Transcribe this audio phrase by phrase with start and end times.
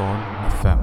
[0.00, 0.80] Sol FM.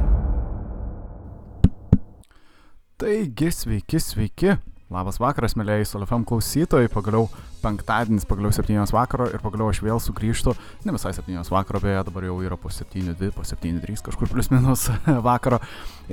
[3.02, 4.52] Taigi, sveiki, sveiki.
[4.94, 7.26] Labas vakaras, mėlyjei Solifam klausytojai, pagaliau
[7.64, 10.54] penktadienis, pagaliau 7 vakaro ir pagaliau aš vėl sugrįžtu,
[10.86, 14.86] ne visai 7 vakaro, beje, dabar jau yra po 7.2, po 7.3 kažkur plus minus
[15.30, 15.60] vakaro.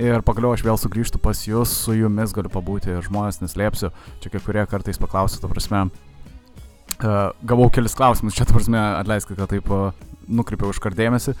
[0.01, 3.93] Ir pagaliau aš vėl sugrįžtu pas jūs, su jumis galiu pabūti ir žmonės neslėpsiu,
[4.23, 9.37] čia kai kurie kartais paklausia, ta prasme, uh, gavau kelis klausimus, čia ta prasme, atleiskite,
[9.43, 9.93] kad taip uh,
[10.25, 11.37] nukreipiau iškardėmėsi,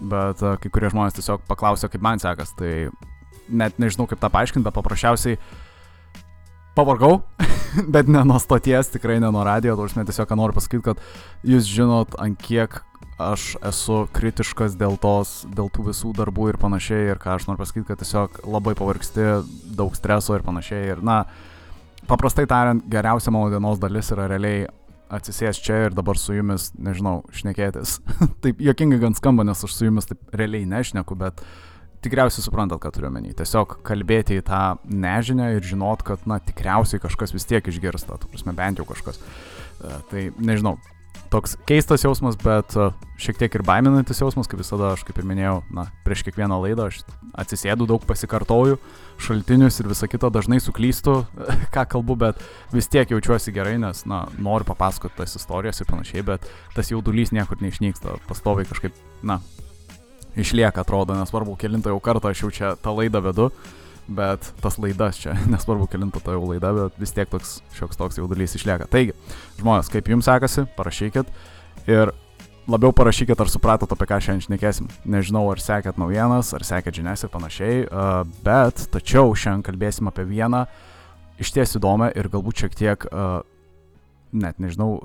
[0.00, 2.88] bet uh, kai kurie žmonės tiesiog paklausia, kaip man sekas, tai
[3.48, 5.38] net nežinau kaip tą paaiškinti, bet paprasčiausiai
[6.76, 7.22] pavargau,
[7.94, 11.02] bet ne nuo stoties, tikrai ne nuo radio, aš net tiesiog noriu pasakyti, kad
[11.46, 12.80] jūs žinot, ant kiek
[13.16, 17.62] aš esu kritiškas dėl, tos, dėl tų visų darbų ir panašiai, ir ką aš noriu
[17.62, 19.28] pasakyti, kad tiesiog labai pavargsti,
[19.76, 20.90] daug streso ir panašiai.
[20.92, 21.22] Ir na,
[22.10, 24.66] paprastai tariant, geriausia mano dienos dalis yra realiai
[25.12, 28.00] atsisės čia ir dabar su jumis, nežinau, šnekėtis.
[28.44, 31.42] taip, jokingai gan skamba, nes aš su jumis taip realiai nešneku, bet
[32.04, 33.34] tikriausiai suprantat, ką turiu menį.
[33.38, 38.30] Tiesiog kalbėti į tą nežinę ir žinot, kad, na, tikriausiai kažkas vis tiek išgirsta, tu
[38.30, 39.18] prasme, bent jau kažkas.
[39.76, 40.76] Uh, tai nežinau,
[41.30, 45.26] toks keistas jausmas, bet uh, šiek tiek ir baiminantis jausmas, kaip visada aš kaip ir
[45.28, 47.00] minėjau, na, prieš kiekvieną laidą aš
[47.38, 48.78] atsisėdu, daug pasikartoju,
[49.22, 51.18] šaltinius ir visą kitą dažnai suklystu,
[51.74, 52.42] ką kalbu, bet
[52.74, 57.34] vis tiek jaučiuosi gerai, nes, na, noriu papasakoti tas istorijas ir panašiai, bet tas jaudulys
[57.36, 59.40] niekur neišnyksta, pastoviai kažkaip, na,
[60.36, 63.50] išlieka, atrodo, nesvarbu, kilintą jau kartą aš jau čia tą laidą vedu,
[64.08, 68.20] bet tas laidas čia, nesvarbu, kilintą tą jau laidą, bet vis tiek toks šioks toks
[68.20, 68.88] jaudulys išlieka.
[68.92, 69.16] Taigi,
[69.60, 71.32] žmonės, kaip jums sekasi, parašykit
[71.90, 72.12] ir
[72.66, 74.90] labiau parašykit, ar supratot, apie ką šiandien šnekėsim.
[75.10, 77.82] Nežinau, ar sekėt naujienas, ar sekėt žinias ir panašiai,
[78.46, 80.66] bet tačiau šiandien kalbėsim apie vieną
[81.42, 83.06] iš ties įdomią ir galbūt šiek tiek,
[84.36, 84.96] net nežinau,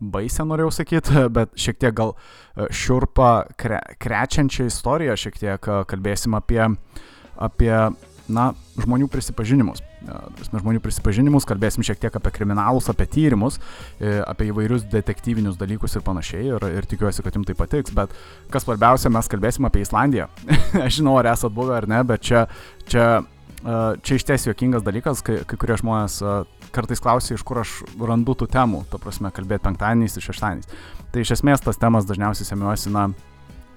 [0.00, 2.14] baisę norėjau sakyti, bet šiek tiek gal
[2.54, 6.66] šiurpą kre, krečiančią istoriją, šiek tiek kalbėsim apie,
[7.48, 7.76] apie
[8.28, 9.82] na, žmonių prisipažinimus.
[10.04, 13.58] Mes žmonių prisipažinimus, kalbėsim šiek tiek apie kriminalus, apie tyrimus,
[13.98, 16.48] e, apie įvairius detektyvinius dalykus ir panašiai.
[16.52, 17.94] Ir, ir tikiuosi, kad jums tai patiks.
[17.96, 18.12] Bet
[18.52, 20.28] kas svarbiausia, mes kalbėsim apie Islandiją.
[20.86, 22.46] Aš žinau, ar esat buvę ar ne, bet čia,
[22.90, 23.08] čia,
[24.04, 26.20] čia iš ties juokingas dalykas, kai, kai kurie žmonės
[26.74, 30.72] kartais klausia, iš kur aš randu tų temų, ta prasme, kalbėti penktadieniais ir šeštadieniais.
[31.14, 33.06] Tai iš esmės tas temas dažniausiai semiuosi, na,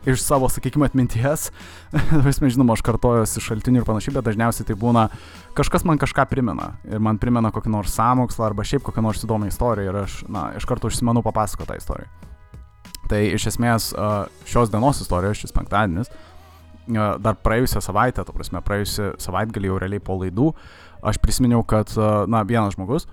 [0.08, 1.50] iš savo, sakykime, atminties.
[2.24, 5.08] Prasme, žinoma, aš kartojuosi šaltinių ir panašiai, bet dažniausiai tai būna
[5.58, 6.74] kažkas man kažką primena.
[6.88, 10.50] Ir man primena kokį nors samokslą arba šiaip kokią nors įdomią istoriją ir aš, na,
[10.60, 12.10] iš karto užsimenu papasakoti tą istoriją.
[13.08, 13.92] Tai iš esmės
[14.48, 16.12] šios dienos istorija, šis penktadienis,
[16.88, 20.52] dar praėjusią savaitę, ta prasme, praėjusią savaitgalį jau realiai po laidų,
[21.08, 21.92] aš prisiminiau, kad,
[22.32, 23.08] na, vienas žmogus,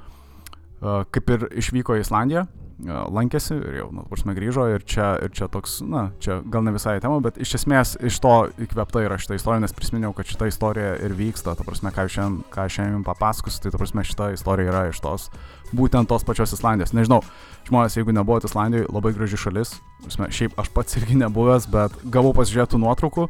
[0.83, 2.47] kaip ir išvyko į Islandiją,
[2.83, 6.73] lankėsi ir jau, nu, prasme, grįžo ir čia, ir čia toks, na, čia gal ne
[6.75, 8.33] visai tema, bet iš esmės iš to
[8.67, 12.41] įkvėpta yra šitą istoriją, nes prisiminiau, kad šita istorija ir vyksta, ta prasme, ką šiandien,
[12.55, 15.29] ką šiandien papasakosiu, tai ta prasme, šita istorija yra iš tos,
[15.75, 16.95] būtent tos pačios Islandijos.
[16.97, 17.23] Nežinau,
[17.69, 22.35] žmonės, jeigu nebuvote Islandijoje, labai graži šalis, prasme, šiaip aš pats irgi nebuvęs, bet gavau
[22.37, 23.29] pasižiūrėtų nuotraukų,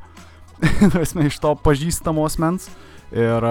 [0.95, 2.71] prasme, iš to pažįstamo asmens.
[3.15, 3.45] Ir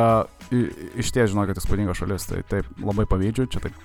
[0.99, 3.77] iš ties žinau, kad įspūdinga šalis, tai taip labai pavydžiu, čia taip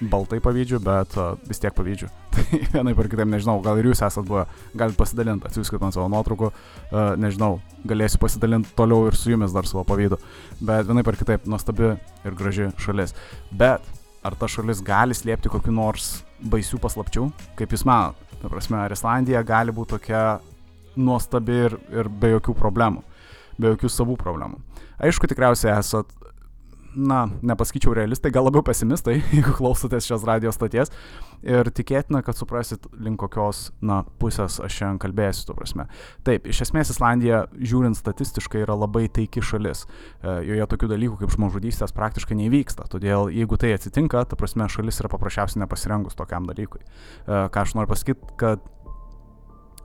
[0.00, 2.08] baltai pavydžiu, bet uh, vis tiek pavydžiu.
[2.36, 4.44] Tai vienai par kitaip nežinau, gal ir jūs esat buvę,
[4.76, 7.56] galite pasidalinti, atsiųskit man savo nuotraukų, uh, nežinau,
[7.88, 10.20] galėsiu pasidalinti toliau ir su jumis dar savo pavydu.
[10.60, 13.16] Bet vienai par kitaip nuostabi ir graži šalis.
[13.52, 13.84] Bet
[14.26, 18.18] ar ta šalis gali slėpti kokiu nors baisių paslapčių, kaip jūs manot?
[18.42, 20.22] Ta prasme, ar Islandija gali būti tokia
[20.96, 23.04] nuostabi ir, ir be jokių problemų,
[23.60, 24.60] be jokių savų problemų.
[24.96, 26.08] Aišku, tikriausiai esat,
[26.96, 30.92] na, nepasakyčiau realistai, gal labiau pesimistai, jeigu klausotės šios radijos stoties.
[31.46, 35.86] Ir tikėtina, kad suprasit, link kokios, na, pusės aš šiandien kalbėsiu, tu prasme.
[36.26, 39.84] Taip, iš esmės Islandija, žiūrint statistiškai, yra labai taiki šalis.
[39.86, 42.88] E, joje tokių dalykų kaip žmogžudystės praktiškai nevyksta.
[42.90, 46.82] Todėl, jeigu tai atsitinka, ta prasme, šalis yra paprasčiausiai nepasirengus tokiam dalykui.
[46.82, 48.64] E, ką aš noriu pasakyti, kad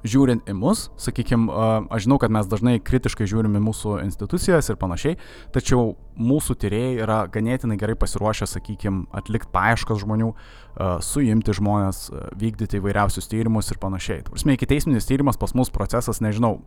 [0.07, 1.51] žiūrint į mus, sakykime,
[1.91, 5.17] aš žinau, kad mes dažnai kritiškai žiūrime mūsų institucijas ir panašiai,
[5.53, 10.33] tačiau mūsų tyrėjai yra ganėtinai gerai pasiruošę, sakykime, atlikti paieškas žmonių,
[11.05, 12.03] suimti žmonės,
[12.41, 14.25] vykdyti įvairiausius tyrimus ir panašiai.
[14.29, 16.59] Prasme, iki teisminis tyrimas pas mus procesas, nežinau,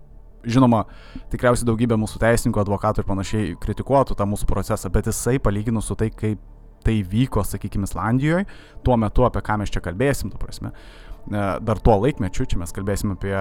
[0.44, 0.84] žinoma,
[1.32, 5.96] tikriausiai daugybė mūsų teisininkų, advokatų ir panašiai kritikuotų tą mūsų procesą, bet jisai palyginus su
[5.98, 6.42] tai, kaip
[6.84, 8.44] tai vyko, sakykime, Islandijoje,
[8.84, 12.72] tuo metu, apie ką mes čia kalbėsim, tu prasme, uh, dar tuo laikmečiu, čia mes
[12.76, 13.34] kalbėsime apie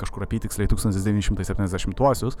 [0.00, 2.38] kažkur apytiksliai 1970-uosius,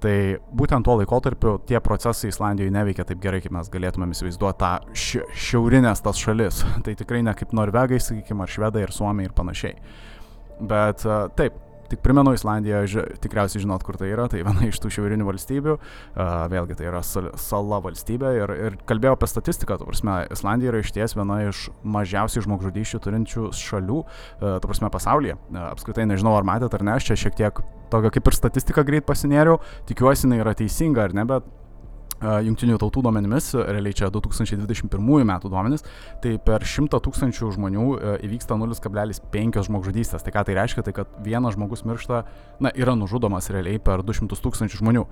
[0.00, 0.14] tai
[0.56, 5.24] būtent tuo laikotarpiu tie procesai Islandijoje neveikia taip gerai, kaip mes galėtumėm įsivaizduoti tą ši
[5.48, 6.62] šiaurinės tas šalis.
[6.86, 9.76] tai tikrai ne kaip norvegai, sakykime, ar švedai, ar suomiai ir panašiai.
[10.60, 11.04] Bet
[11.36, 11.60] taip,
[11.90, 15.76] tik primenu, Islandija ži, tikriausiai žinot, kur tai yra, tai viena iš tų šiaurinių valstybių,
[15.76, 20.74] uh, vėlgi tai yra sal, sala valstybė ir, ir kalbėjau apie statistiką, tu prasme, Islandija
[20.74, 25.38] yra iš ties viena iš mažiausiai žmogžudyščių turinčių šalių, uh, tu prasme, pasaulyje.
[25.50, 28.84] Uh, apskritai nežinau, ar matėte ar ne, aš čia šiek tiek tokia kaip ir statistika
[28.86, 29.58] greit pasinėriau,
[29.90, 31.48] tikiuosi, jinai yra teisinga ar ne, bet
[32.20, 35.86] Junktinių tautų duomenimis, realiai čia 2021 metų duomenys,
[36.20, 37.86] tai per 100 tūkstančių žmonių
[38.26, 40.24] įvyksta 0,5 žmogžudystės.
[40.26, 42.24] Tai ką tai reiškia, tai kad vienas žmogus miršta,
[42.60, 45.06] na, yra nužudomas realiai per 200 tūkstančių žmonių.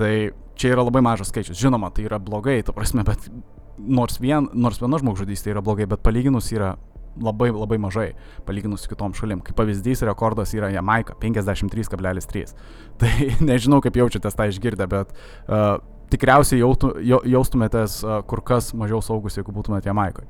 [0.00, 0.12] Tai
[0.56, 1.60] čia yra labai mažas skaičius.
[1.60, 3.28] Žinoma, tai yra blogai, ta prasme, bet
[3.76, 6.78] nors, vien, nors viena žmogžudystė yra blogai, bet palyginus yra
[7.20, 8.08] labai labai mažai,
[8.46, 9.42] palyginus su kitom šalim.
[9.44, 12.54] Kaip pavyzdys, rekordas yra Jamaika 53,3.
[13.00, 13.14] Tai
[13.44, 16.94] nežinau, kaip jaučiatės tą išgirdę, bet uh, tikriausiai jautų,
[17.30, 20.28] jaustumėtės kur kas mažiau saugus, jeigu būtumėte Jamaikoje.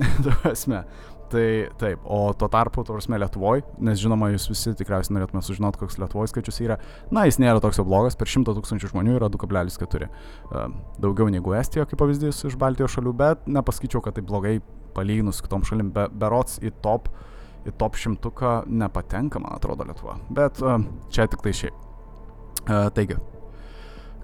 [1.30, 5.78] tai taip, o tuo tarpu, tuo prasme, Lietuvoje, nes žinoma, jūs visi tikriausiai norėtume sužinoti,
[5.78, 6.76] koks Lietuvoje skaičius yra,
[7.14, 10.10] na, jis nėra toks jau blogas, per 100 tūkstančių žmonių yra 2,4.
[10.10, 14.56] Uh, daugiau negu Estija, kaip pavyzdys iš Baltijos šalių, bet nepasakyčiau, kad tai blogai
[14.96, 17.08] palyginus kitom šalim, be, berots į top,
[17.62, 20.18] į top šimtuką nepatenka, man atrodo, Lietuva.
[20.34, 20.58] Bet
[21.14, 21.86] čia tik tai šiaip.
[22.96, 23.16] Taigi,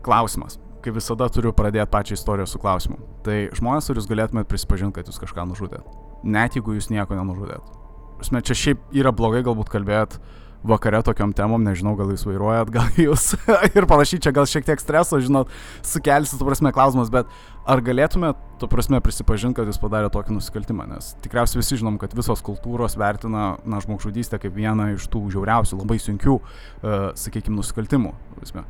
[0.05, 3.01] klausimas kaip visada turiu pradėti pačią istoriją su klausimu.
[3.27, 5.85] Tai žmonės, ar jūs galėtumėte prisipažinti, kad jūs kažką nužudėt?
[6.23, 7.75] Net jeigu jūs nieko nenužudėt.
[8.17, 10.23] Prasme, čia šiaip yra blogai galbūt kalbėti
[10.67, 13.35] vakare tokiam temom, nežinau, gal jūs vairuojat, gal jūs
[13.77, 15.53] ir panašiai, čia gal šiek tiek streso, žinot,
[15.87, 17.31] sukelsi, tu prasme, klausimas, bet
[17.69, 22.15] ar galėtumėt, tu prasme, prisipažinti, kad jūs padarė tokį nusikaltimą, nes tikriausiai visi žinom, kad
[22.17, 28.15] visos kultūros vertina, na, žmogžudystę kaip vieną iš tų žiauriausių, labai sunkių, uh, sakykime, nusikaltimų.
[28.41, 28.67] Prasme.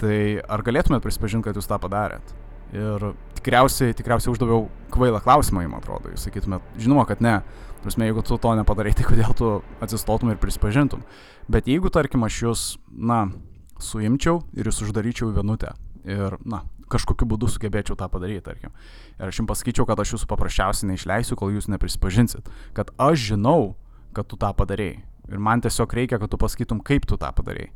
[0.00, 0.16] Tai
[0.52, 2.34] ar galėtumėt prisipažinti, kad jūs tą padarėt?
[2.76, 6.10] Ir tikriausiai, tikriausiai uždaviau kvailą klausimą, jums atrodo.
[6.12, 7.38] Jūs sakytumėt, žinoma, kad ne.
[7.84, 9.50] Prasme, jeigu tu to nepadarai, tai kodėl tu
[9.84, 11.04] atsistotum ir prisipažintum.
[11.48, 13.28] Bet jeigu, tarkim, aš jūs, na,
[13.78, 15.76] suimčiau ir jūs uždaryčiau į vienutę
[16.06, 18.74] ir, na, kažkokiu būdu sugebėčiau tą padaryti, tarkim.
[19.18, 22.50] Ir aš jums pasakyčiau, kad aš jūsų paprasčiausiai neišleisiu, kol jūs neprisipažinsit.
[22.76, 23.74] Kad aš žinau,
[24.16, 25.00] kad tu tą padarėjai.
[25.26, 27.72] Ir man tiesiog reikia, kad tu pasakytum, kaip tu tą padarėjai.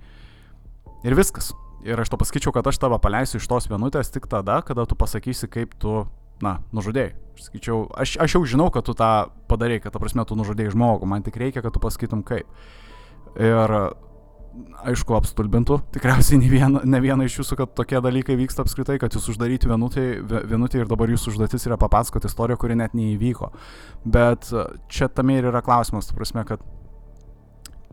[1.06, 1.50] Ir viskas.
[1.86, 4.98] Ir aš to pasakyčiau, kad aš tave paleisiu iš tos vienutės tik tada, kada tu
[5.00, 6.04] pasakysi, kaip tu,
[6.44, 7.14] na, nužudėjai.
[7.38, 10.74] Aš sakyčiau, aš, aš jau žinau, kad tu tą padarėjai, kad, ta prasme, tu nužudėjai
[10.76, 12.48] žmogų, man tik reikia, kad tu pasakytum kaip.
[13.40, 13.76] Ir,
[14.90, 19.14] aišku, apstulbintų tikriausiai ne vieną, ne vieną iš jūsų, kad tokie dalykai vyksta apskritai, kad
[19.16, 23.52] jūs uždaryti vienutį, ir dabar jūsų užduotis yra papasakoti istoriją, kuri net neįvyko.
[24.04, 24.50] Bet
[24.92, 26.64] čia tame ir yra klausimas, tu prasme, kad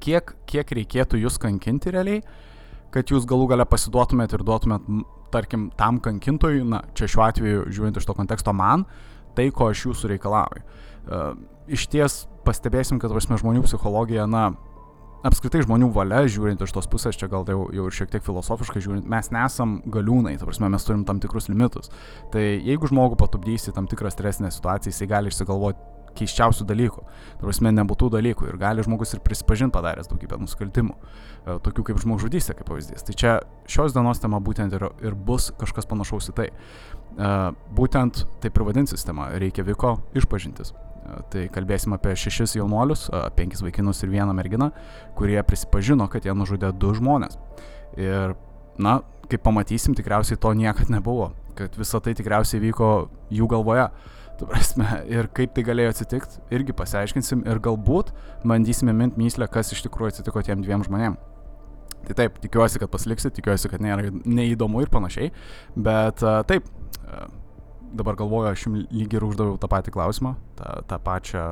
[0.04, 2.24] kiek, kiek reikėtų jūs kankinti realiai,
[2.94, 4.88] kad jūs galų gale pasiduotumėt ir duotumėt,
[5.34, 8.86] tarkim, tam kankintojui, na, čia šiuo atveju, žiūrint iš to konteksto man,
[9.38, 10.64] tai, ko aš jūsų reikalauju.
[11.08, 11.34] Uh,
[11.72, 14.50] iš ties pastebėsim, kad, prasme, žmonių psichologija, na,
[15.28, 18.82] apskritai žmonių valia, žiūrint iš tos pusės, čia gal jau, jau ir šiek tiek filosofiškai
[18.84, 21.92] žiūrint, mes nesam galiūnai, ta prasme, mes turim tam tikrus limitus.
[22.34, 27.04] Tai jeigu žmogų patupdysi tam tikrą stresinę situaciją, jisai gali išsigalvoti keiščiausių dalykų.
[27.42, 32.58] Prasme, nebūtų dalykų ir gali žmogus ir prisipažinti padaręs daugybę nusikaltimų, e, tokių kaip žmogžudystė,
[32.58, 33.06] kaip pavyzdys.
[33.08, 33.34] Tai čia
[33.70, 36.50] šios dienos tema būtent ir, ir bus kažkas panašaus į tai.
[36.50, 37.32] E,
[37.78, 40.74] būtent taip ir vadins sistema- reikia vyko išpažintis.
[40.74, 44.72] E, tai kalbėsim apie šešis jaunuolius, penkis vaikinus ir vieną merginą,
[45.16, 47.38] kurie prisipažino, kad jie nužudė du žmonės.
[47.98, 48.36] Ir,
[48.78, 53.90] na, kaip pamatysim, tikriausiai to niekad nebuvo, kad visa tai tikriausiai vyko jų galvoje.
[54.38, 58.12] Tu prasme, ir kaip tai galėjo atsitikti, irgi pasiaiškinsim ir galbūt
[58.46, 61.18] bandysime mint myslę, kas iš tikrųjų atsitiko tiem dviem žmonėm.
[62.08, 65.32] Tai taip, tikiuosi, kad pasiliksit, tikiuosi, kad nėra neįdomu ir panašiai,
[65.74, 66.70] bet taip,
[67.98, 71.44] dabar galvoju, aš jums lyg ir uždaviau tą patį klausimą, tą, tą pačią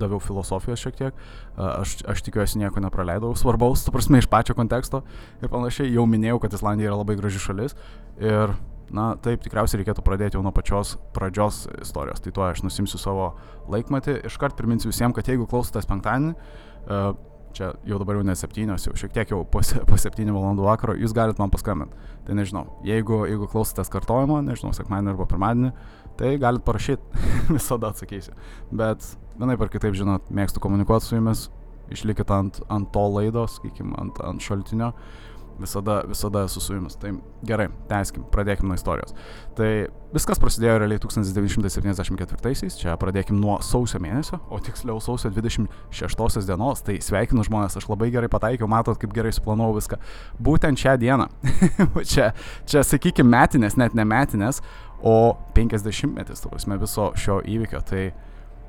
[0.00, 1.22] daviau filosofijos šiek tiek,
[1.56, 5.02] aš, aš tikiuosi nieko nepraleidau svarbaus, tu prasme, iš pačio konteksto
[5.42, 7.76] ir panašiai, jau minėjau, kad Islandija yra labai graži šalis
[8.20, 8.56] ir
[8.92, 12.20] Na, taip, tikriausiai reikėtų pradėti jau nuo pačios pradžios istorijos.
[12.20, 13.30] Tai tuo aš nusimsiu savo
[13.72, 14.18] laikmatį.
[14.28, 17.14] Iškart priminsiu visiems, kad jeigu klausotės penktadienį, uh,
[17.56, 20.96] čia jau dabar jau ne septynios, jau šiek tiek jau po, po septynių valandų vakaro,
[21.00, 22.12] jūs galite man paskambinti.
[22.26, 25.72] Tai nežinau, jeigu, jeigu klausotės kartojimo, nežinau, sekmadienį arba pirmadienį,
[26.20, 27.24] tai galite parašyti,
[27.56, 28.36] visada atsakysiu.
[28.76, 29.08] Bet
[29.40, 31.48] vienaip ar kitaip, žinot, mėgstu komunikuoti su jumis,
[31.92, 34.92] išlikit ant, ant to laidos, sakykime, ant, ant šaltinio.
[34.92, 36.96] Uh, Visada, visada esu su jumis.
[37.00, 37.12] Tai
[37.46, 39.12] gerai, tęskim, pradėkim nuo istorijos.
[39.58, 39.68] Tai
[40.14, 46.82] viskas prasidėjo realiai 1974-aisiais, čia pradėkim nuo sausio mėnesio, o tiksliau sausio 26 dienos.
[46.86, 50.00] Tai sveikinu žmonės, aš labai gerai pataikiau, matot, kaip gerai suplanavau viską.
[50.42, 51.28] Būtent šią dieną,
[52.12, 52.32] čia,
[52.66, 54.62] čia sakykime, metinės, net ne metinės,
[55.02, 57.82] o 50 metis, tu prasme, viso šio įvykio.
[57.86, 58.04] Tai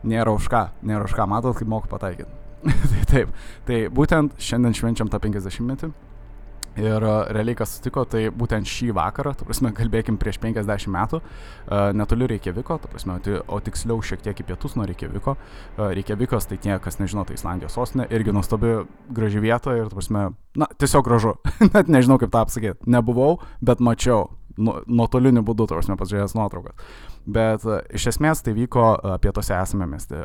[0.07, 2.41] nėra už ką, nėra už ką, matot, kaip moku pataikyti.
[2.91, 3.31] tai taip,
[3.67, 5.91] tai būtent šiandien švenčiam tą 50 metį.
[6.73, 11.19] Ir uh, realiai kas sutiko, tai būtent šį vakarą, tu prasme, kalbėkim prieš 50 metų,
[11.21, 15.35] uh, netoli Reikjaviko, tu prasme, o tiksliau šiek tiek į pietus nuo Reikjaviko.
[15.37, 18.73] Uh, Reikjavikas, tai tie, kas nežino, tai Islandijos sostinė, irgi nuostabi
[19.13, 21.35] graži vieta ir, tu prasme, na, tiesiog gražu.
[21.75, 22.89] Net nežinau, kaip tą apsakyti.
[22.89, 24.31] Nebuvau, bet mačiau.
[24.53, 26.97] Nu, nuotoliniu būdu, tu prasme, pasižiūrėjęs nuotraukas.
[27.25, 27.63] Bet
[27.93, 30.19] iš esmės tai vyko pietuose esame mieste,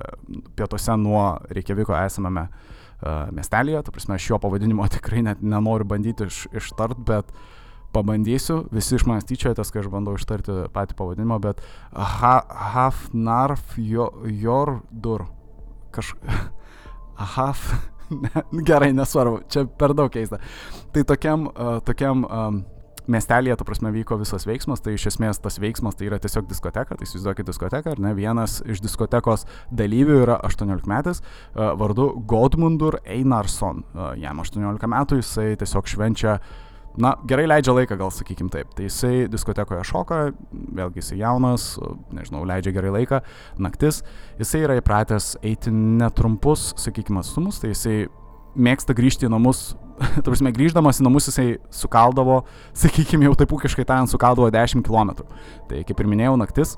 [0.57, 2.75] pietuose nuo Reikjaviko esame uh,
[3.05, 7.31] miestelėje, ta prasme, aš jo pavadinimo tikrai net nenoriu bandyti iš, ištart, bet
[7.95, 11.63] pabandysiu, visi iš manęs tyčiojatės, kai aš bandau ištarti patį pavadinimą, bet
[11.95, 12.35] ha,
[12.75, 15.29] Hafnarf jo, Jordur.
[15.95, 16.59] Kažkaip.
[17.37, 17.71] Haf.
[18.09, 18.31] Ne,
[18.65, 20.39] gerai, nesvarbu, čia per daug keista.
[20.95, 22.63] Tai tokiam, uh, tokiam um,
[23.11, 26.99] miestelėje, ta prasme, vyko visas veiksmas, tai iš esmės tas veiksmas tai yra tiesiog diskoteka,
[26.99, 33.01] tai įsivaizduokit diskoteką, ar ne, vienas iš diskotekos dalyvių yra 18 metais, uh, vardu Godmundur
[33.05, 36.39] Einarsson, uh, jam 18 metų, jisai tiesiog švenčia
[36.99, 38.73] na, gerai leidžia laiką, gal sakykim taip.
[38.77, 41.71] Tai jisai diskotekoje šoka, vėlgi jisai jaunas,
[42.15, 43.21] nežinau, leidžia gerai laiką,
[43.63, 44.03] naktis.
[44.41, 47.99] Jisai yra įpratęs eiti netrumpus, sakykime, atstumus, tai jisai
[48.57, 49.73] mėgsta grįžti į namus
[50.25, 52.43] tarsi grįždamas į namus jisai sukaldavo,
[52.83, 55.27] sakykime, jau taip ūkiškai tariant, sukaldavo 10 km.
[55.71, 56.77] Tai kaip ir minėjau, naktis,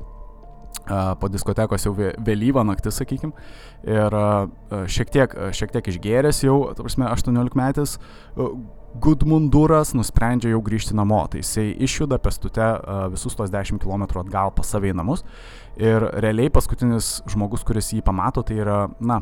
[1.21, 3.33] po diskotekos jau vėlyvą naktį, sakykim,
[3.87, 4.19] ir
[4.91, 7.97] šiek tiek, šiek tiek išgėręs jau, tarsi 18 metais,
[8.91, 12.73] Gudmunduras nusprendžia jau grįžti namo, tai jisai išjuda pestute
[13.13, 15.23] visus tos 10 km atgal pas save į namus
[15.79, 19.21] ir realiai paskutinis žmogus, kuris jį pamato, tai yra, na,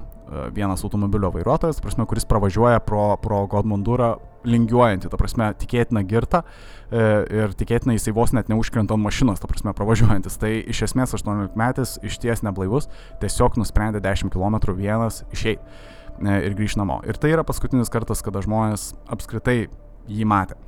[0.55, 4.17] vienas automobilio vairuotojas, prasme, kuris pravažiuoja pro, pro Godmundurą
[4.49, 7.01] lingiuojantį, ta prasme, tikėtina girta e,
[7.41, 10.39] ir tikėtina jisai vos net neužkrenta ant mašinos, ta prasme, pravažiuojantis.
[10.41, 12.91] Tai iš esmės 18 metais iš ties neblaivus,
[13.23, 17.01] tiesiog nusprendė 10 km vienas išeiti e, ir grįžti namo.
[17.09, 19.65] Ir tai yra paskutinis kartas, kada žmonės apskritai
[20.09, 20.61] jį matė.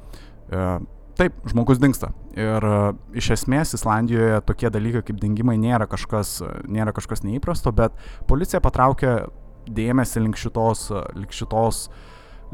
[1.20, 2.14] E, taip, žmogus dinksta.
[2.32, 7.92] Ir uh, iš esmės Islandijoje tokie dalykai kaip dingimai nėra kažkas, nėra kažkas neįprasto, bet
[8.30, 9.26] policija patraukė
[9.68, 11.82] dėmesį link šitos, link šitos,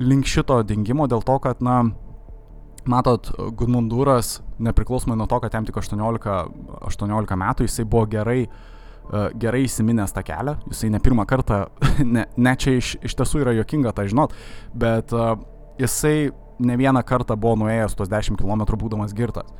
[0.02, 1.76] link šito dingimo dėl to, kad, na,
[2.90, 6.35] matot, Gudmunduras, nepriklausomai nuo to, kad jam tik 18,
[6.90, 8.49] 18 metų, jisai buvo gerai,
[9.38, 11.68] gerai įsiminęs tą kelią, jisai ne pirmą kartą,
[12.16, 14.35] ne, ne čia iš, iš tiesų yra jokinga tą žinot,
[14.75, 15.37] bet uh,
[15.78, 19.50] jisai ne vieną kartą buvo nuėjęs tuos 10 km būdamas girtas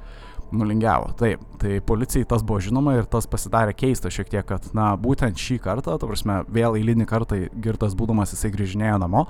[0.53, 1.11] nulingiavo.
[1.19, 5.39] Taip, tai policijai tas buvo žinoma ir tas pasidarė keista šiek tiek, kad, na, būtent
[5.41, 9.27] šį kartą, ta prasme, vėl eilinį kartą girtas būdamas jisai grįžinėjo namo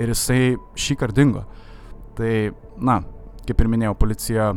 [0.00, 1.44] ir jisai šį kartą dingo.
[2.18, 2.32] Tai,
[2.78, 3.00] na,
[3.48, 4.52] kaip ir minėjau, policija,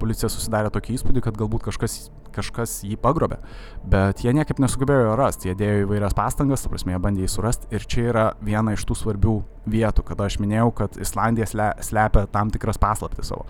[0.00, 3.40] policija susidarė tokį įspūdį, kad galbūt kažkas kažkas jį pagrobė.
[3.88, 7.32] Bet jie niekaip nesugebėjo jo rasti, jie dėjo įvairias pastangas, ta prasme, jie bandė jį
[7.34, 9.34] surasti ir čia yra viena iš tų svarbių
[9.68, 11.48] vietų, kada aš minėjau, kad Islandija
[11.84, 13.48] slepia tam tikras paslaptis savo.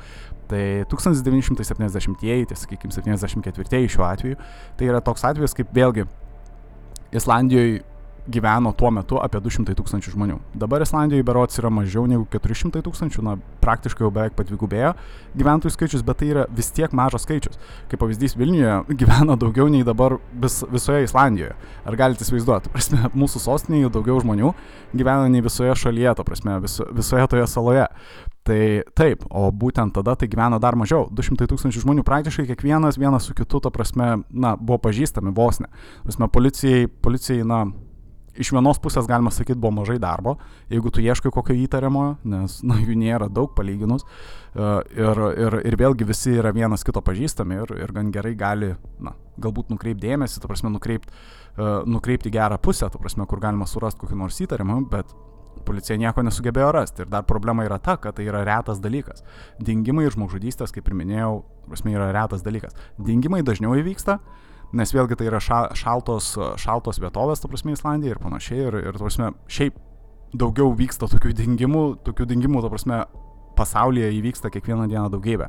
[0.48, 4.38] Tai 1970-ieji, tai sakykime 74-ieji šiuo atveju,
[4.80, 6.08] tai yra toks atvejis, kaip vėlgi
[7.12, 7.82] Islandijoje
[8.28, 10.38] gyveno tuo metu apie 200 tūkstančių žmonių.
[10.58, 14.92] Dabar Islandijoje berots yra mažiau negu 400 tūkstančių, na, praktiškai jau beveik padvigubėjo
[15.38, 17.58] gyventojų skaičius, bet tai yra vis tiek mažas skaičius.
[17.88, 21.56] Kaip pavyzdys, Vilniuje gyvena daugiau nei dabar vis, visoje Islandijoje.
[21.88, 22.72] Ar galite įsivaizduoti?
[22.74, 24.52] Prasme, mūsų sostinėje daugiau žmonių
[24.96, 27.86] gyvena nei visoje šalyje, to prasme, vis, visoje toje saloje.
[28.48, 28.60] Tai
[28.96, 31.10] taip, o būtent tada tai gyveno dar mažiau.
[31.12, 35.68] 200 tūkstančių žmonių, praktiškai kiekvienas vienas su kitu, to prasme, na, buvo pažįstami vos ne.
[36.06, 37.66] Prasme, policijai, policijai, na,
[38.38, 40.36] iš vienos pusės galima sakyti, buvo mažai darbo,
[40.72, 44.06] jeigu tu ieškai kokio įtariamojo, nes na, jų nėra daug palyginus.
[44.58, 48.72] Uh, ir, ir, ir vėlgi visi yra vienas kito pažįstami ir, ir gan gerai gali,
[49.04, 51.12] na, galbūt nukreipti dėmesį, ta prasme, nukreipti,
[51.58, 55.12] uh, nukreipti gerą pusę, ta prasme, kur galima surasti kokį nors įtariamą, bet
[55.68, 57.04] policija nieko nesugebėjo rasti.
[57.04, 59.24] Ir dar problema yra ta, kad tai yra retas dalykas.
[59.60, 62.78] Dingimai ir žmogžudystės, kaip ir minėjau, prasme, yra retas dalykas.
[62.96, 68.16] Dingimai dažniau įvyksta, uh, nes vėlgi tai yra ša, šaltos, šaltos vietovės, ta prasme, Islandija
[68.16, 69.78] ir panašiai, ir, ir ta prasme, šiaip
[70.36, 73.02] daugiau vyksta tokių dingimų, tokių dingimų, ta prasme,
[73.58, 75.48] pasaulyje įvyksta kiekvieną dieną daugybė.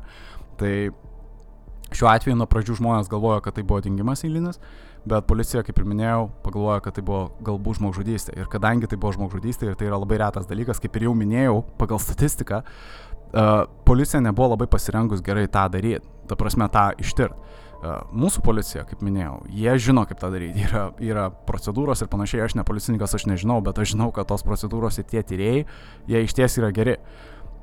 [0.60, 0.72] Tai
[1.94, 4.60] šiuo atveju nuo pradžių žmonės galvojo, kad tai buvo dingimas eilinis,
[5.08, 8.34] bet policija, kaip ir minėjau, pagalvojo, kad tai buvo galbūt žmogžudystė.
[8.38, 11.60] Ir kadangi tai buvo žmogžudystė ir tai yra labai retas dalykas, kaip ir jau minėjau,
[11.80, 17.58] pagal statistiką, uh, policija nebuvo labai pasirengus gerai tą daryti, ta prasme tą ištirti.
[17.80, 20.66] Mūsų policija, kaip minėjau, jie žino, kaip tą daryti.
[20.66, 24.44] Yra, yra procedūros ir panašiai, aš ne policininkas, aš nežinau, bet aš žinau, kad tos
[24.44, 25.62] procedūros ir tie tyrėjai,
[26.10, 26.98] jie iš ties yra geri.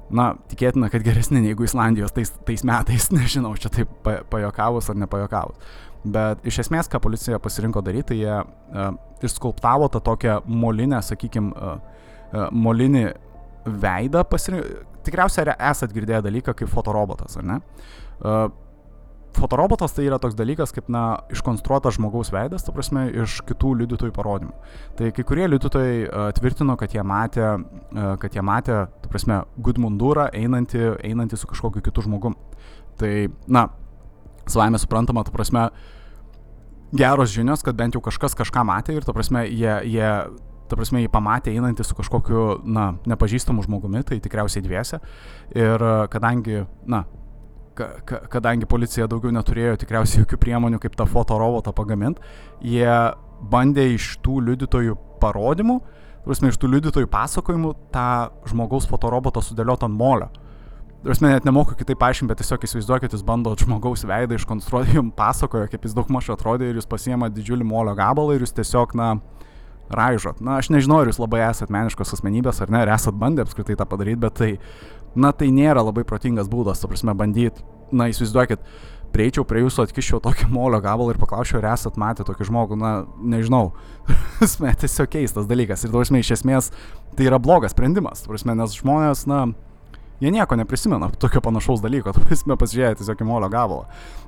[0.09, 5.77] Na, tikėtina, kad geresni negu Islandijos tais, tais metais, nežinau, čia taip pajokavus ar nepajokavus.
[6.07, 11.53] Bet iš esmės, ką policija pasirinko daryti, tai jie uh, išskulptavo tą tokią molinę, sakykime,
[11.53, 13.09] uh, molinį
[13.67, 14.85] veidą pasirinkti.
[15.07, 17.59] Tikriausiai esat girdėję dalyką kaip fotorobotas, ar ne?
[18.17, 18.47] Uh,
[19.35, 24.13] fotorobotas tai yra toks dalykas kaip, na, iškonstruotas žmogaus veidas, ta prasme, iš kitų liudytojų
[24.15, 24.53] parodymų.
[24.97, 29.41] Tai kai kurie liudytojai uh, tvirtino, kad jie matė, uh, kad jie matė, ta prasme,
[29.63, 32.37] Gudmundūrą einantį, einantį su kažkokiu kitu žmogum.
[32.97, 33.13] Tai,
[33.51, 33.67] na,
[34.49, 35.67] savaime suprantama, ta prasme,
[36.97, 40.11] geros žinios, kad bent jau kažkas kažką matė ir, ta prasme, jie, jie
[40.67, 44.99] ta prasme, jį pamatė einantį su kažkokiu, na, nepažįstamu žmogumi, tai tikriausiai dviese.
[45.55, 47.05] Ir kadangi, na,
[47.77, 52.23] ka, ka, kadangi policija daugiau neturėjo tikriausiai jokių priemonių, kaip tą fotorobotą pagaminti,
[52.65, 52.89] jie
[53.51, 55.77] bandė iš tų liudytojų parodymų,
[56.25, 58.09] prasme, iš tų liudytojų pasakojimų tą
[58.49, 60.29] žmogaus fotorobotą sudėlioti ant molio.
[61.07, 65.69] Aš net nemoku kitaip paaiškinti, bet tiesiog įsivaizduokit, jūs bandot žmogaus veidą iškonstruoti, jums pasakojo,
[65.71, 69.13] kaip jis daug maž atrodė ir jūs pasiema didžiulį molio gabalą ir jūs tiesiog, na,
[69.93, 70.41] raižot.
[70.43, 73.77] Na, aš nežinau, ar jūs labai esate meniškos asmenybės ar ne, ar esate bandę apskritai
[73.79, 74.49] tą padaryti, bet tai,
[75.15, 78.63] na, tai nėra labai protingas būdas, tu prasme, bandyti, na, įsivaizduokit,
[79.13, 82.93] prieičiau prie jūsų, atkiščiau tokį molio gabalą ir paklausčiau, ar esat matę tokį žmogų, na,
[83.17, 83.71] nežinau.
[84.37, 85.85] Prasme, tiesiog keistas dalykas.
[85.85, 86.71] Ir, prasme, iš esmės,
[87.17, 88.25] tai yra blogas sprendimas.
[88.27, 89.45] Prasme, nes žmonės, na,
[90.19, 93.83] Jie nieko neprisimena tokio panašaus dalyko, tu esmė pasižiūrėjai tiesiog į molio gabalą.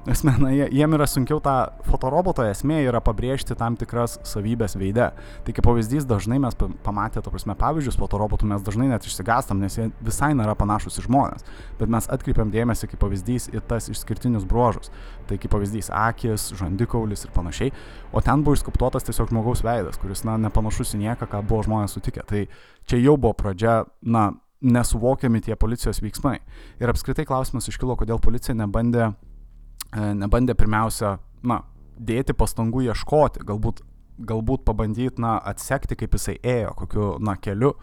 [0.09, 1.53] Esmė, na, jie, jiem yra sunkiau tą
[1.87, 5.07] fotoroboto esmė yra pabrėžti tam tikras savybės veide.
[5.45, 9.79] Tai kaip pavyzdys, dažnai mes pamatę, to prasme, pavyzdžius fotorobotų mes dažnai net išsigastam, nes
[9.79, 11.47] jie visai nėra panašus į žmonės.
[11.81, 14.93] Bet mes atkreipiam dėmesį kaip pavyzdys į tas išskirtinius bruožus.
[15.25, 17.73] Tai kaip pavyzdys akis, žandikaulis ir panašiai.
[18.13, 21.97] O ten buvo išskaptuotas tiesiog žmogaus veidas, kuris, na, nepanašus į nieką, ką buvo žmonės
[21.97, 22.25] sutikę.
[22.29, 22.45] Tai
[22.85, 24.29] čia jau buvo pradžia, na,
[24.61, 26.39] nesuvokiami tie policijos veiksmai.
[26.81, 29.13] Ir apskritai klausimas iškilo, kodėl policija nebandė,
[29.93, 31.61] e, nebandė pirmiausia, na,
[31.99, 33.81] dėti pastangų ieškoti, galbūt,
[34.19, 37.75] galbūt pabandyti, na, atsekti, kaip jisai ėjo, kokiu, na, keliu.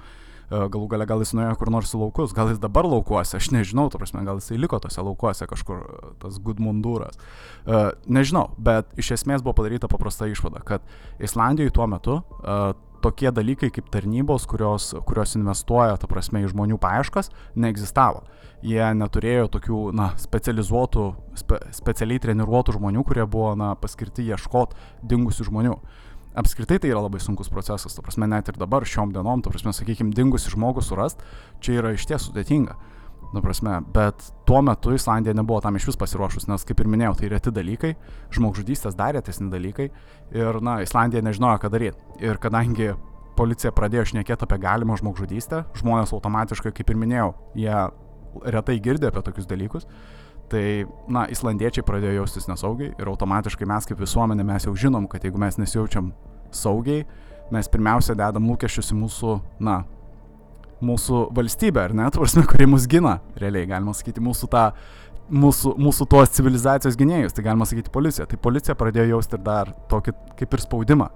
[0.47, 3.51] E, galų gale gal jis nuėjo kur nors į laukus, gal jis dabar laukuose, aš
[3.57, 5.81] nežinau, tu prasme, gal jisai liko tose laukuose kažkur,
[6.23, 7.19] tas Gudmundūras.
[7.67, 10.85] Uh, nežinau, bet iš esmės buvo padaryta paprasta išvada, kad
[11.19, 12.21] Islandijoje tuo metu
[13.07, 18.25] tokie dalykai kaip tarnybos, kurios, kurios investuoja, ta prasme, į žmonių paieškas, neegzistavo.
[18.67, 21.07] Jie neturėjo tokių, na, specializuotų,
[21.39, 25.77] spe, specialiai treniruotų žmonių, kurie buvo, na, paskirti ieškoti dingusių žmonių.
[26.37, 29.73] Apskritai tai yra labai sunkus procesas, ta prasme, net ir dabar šiom dienom, ta prasme,
[29.77, 31.23] sakykime, dingusi žmogų surast,
[31.65, 32.77] čia yra iš ties sudėtinga.
[33.35, 37.17] Nu, prasme, bet tuo metu Islandija nebuvo tam iš vis pasiruošus, nes, kaip ir minėjau,
[37.19, 37.93] tai reti dalykai,
[38.37, 39.89] žmogžudystės dar retesni dalykai
[40.37, 41.99] ir, na, Islandija nežinojo, ką daryti.
[42.23, 42.93] Ir kadangi
[43.37, 47.75] policija pradėjo šnekėti apie galimą žmogžudystę, žmonės automatiškai, kaip ir minėjau, jie
[48.55, 49.89] retai girdė apie tokius dalykus,
[50.53, 55.25] tai, na, islandiečiai pradėjo jaustis nesaugiai ir automatiškai mes kaip visuomenė mes jau žinom, kad
[55.27, 56.13] jeigu mes nesijaučiam
[56.55, 57.05] saugiai,
[57.53, 59.35] mes pirmiausia dedam lūkesčius į mūsų,
[59.67, 59.81] na,
[60.85, 64.65] mūsų valstybę, ar ne, prasme, kuri mus gina, realiai galima sakyti, mūsų tą,
[65.33, 68.27] mūsų, mūsų tos civilizacijos gynėjus, tai galima sakyti policija.
[68.31, 71.09] Tai policija pradėjo jausti ir dar tokį kaip ir spaudimą,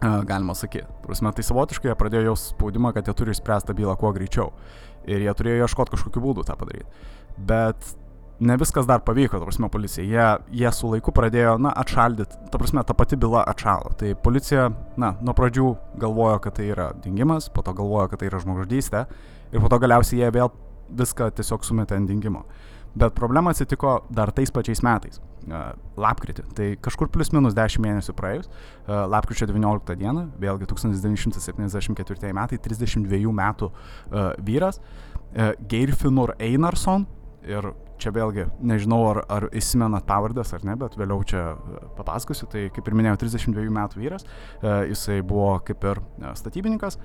[0.00, 0.88] galima sakyti.
[1.04, 4.50] Prasme, tai savotiškai jie pradėjo jausti spaudimą, kad jie turi išspręsti bylą kuo greičiau.
[5.08, 6.88] Ir jie turėjo ieškoti kažkokiu būdu tą padaryti.
[7.38, 7.94] Bet
[8.40, 10.04] ne viskas dar pavyko, ta prasme, policija.
[10.06, 13.92] Jie, jie su laiku pradėjo, na, atšaldyti, ta prasme, ta pati byla atšalo.
[14.00, 15.68] Tai policija, na, nuo pradžių
[16.00, 19.04] galvojo, kad tai yra dingimas, po to galvojo, kad tai yra žmogžudystė
[19.52, 20.52] ir po to galiausiai jie vėl
[20.96, 22.46] viską tiesiog sumetė ant dingimo.
[22.96, 25.20] Bet problema atsitiko dar tais pačiais metais.
[26.00, 26.42] Lapkritį.
[26.56, 28.50] Tai kažkur plus minus 10 mėnesių praėjus,
[28.88, 33.70] lapkričio 19 dieną, vėlgi 1974 metai, 32 metų
[34.42, 34.80] vyras,
[35.70, 37.06] Geirfinur Einarsson,
[37.46, 42.48] ir čia vėlgi nežinau, ar, ar įsimenat pavardas ar ne, bet vėliau čia e, papasakosiu.
[42.50, 47.00] Tai kaip ir minėjau, 32 metų vyras, e, jisai buvo kaip ir e, statybininkas.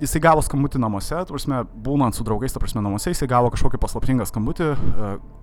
[0.00, 4.24] Jisai gavo skambutį namuose, prasme, būnant su draugais, ta prasme, namuose, jisai gavo kažkokį paslaptingą
[4.30, 4.68] skambutį,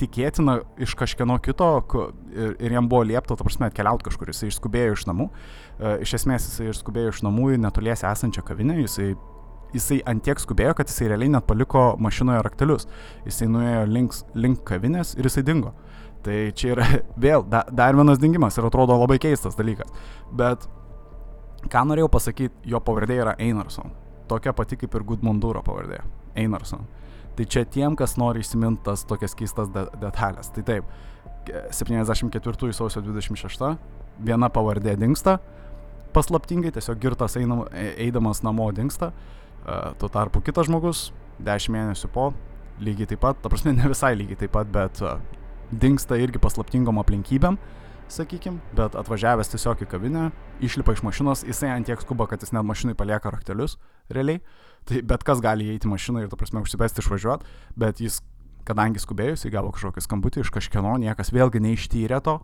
[0.02, 1.68] tikėtina iš kažkieno kito
[2.34, 5.28] ir, ir jam buvo liepta, ta prasme, atkeliauti kažkur, jisai išskubėjo iš namų.
[6.08, 9.12] Iš esmės jisai išskubėjo iš namų į netoliese esančią kavinę, jisai
[9.74, 12.88] jisai antiek skubėjo, kad jisai realiai net paliko mašinoje raktelius.
[13.28, 15.74] Jisai nuėjo link, link kavinės ir jisai dingo.
[16.26, 16.88] Tai čia yra
[17.28, 19.92] vėl da, dar vienas dingimas ir atrodo labai keistas dalykas.
[20.32, 20.68] Bet
[21.72, 23.94] ką norėjau pasakyti, jo pavardė yra Einarson.
[24.30, 26.04] Tokia pati kaip ir Gudmundūro pavardė.
[26.38, 26.86] Einarson.
[27.38, 30.52] Tai čia tiem, kas nori įsiminti tas tokias keistas de detalės.
[30.54, 30.90] Tai taip,
[31.72, 33.78] 74 sausio 26
[34.20, 35.38] viena pavardė dinksta,
[36.14, 39.12] paslaptingai tiesiog girtas einam, e, eidamas namo dinksta,
[39.66, 41.10] Tuo tarpu kitas žmogus
[41.44, 42.32] 10 mėnesių po
[42.80, 45.02] lygiai taip pat, ta prasme ne visai lygiai taip pat, bet
[45.70, 47.60] dingsta irgi paslaptingom aplinkybėm,
[48.10, 50.24] sakykim, bet atvažiavęs tiesiog į kavinę,
[50.66, 53.78] išlipa iš mašinos, jisai ant tiek skuba, kad jis net mašinai palieka raktelius,
[54.10, 54.42] realiai.
[54.90, 58.22] Tai bet kas gali įeiti į mašiną ir, ta prasme, užsipesti išvažiuoti, bet jis,
[58.66, 62.40] kadangi skubėjus, jis gavo kažkokį skambutį iš kažkieno, niekas vėlgi neištyrė to,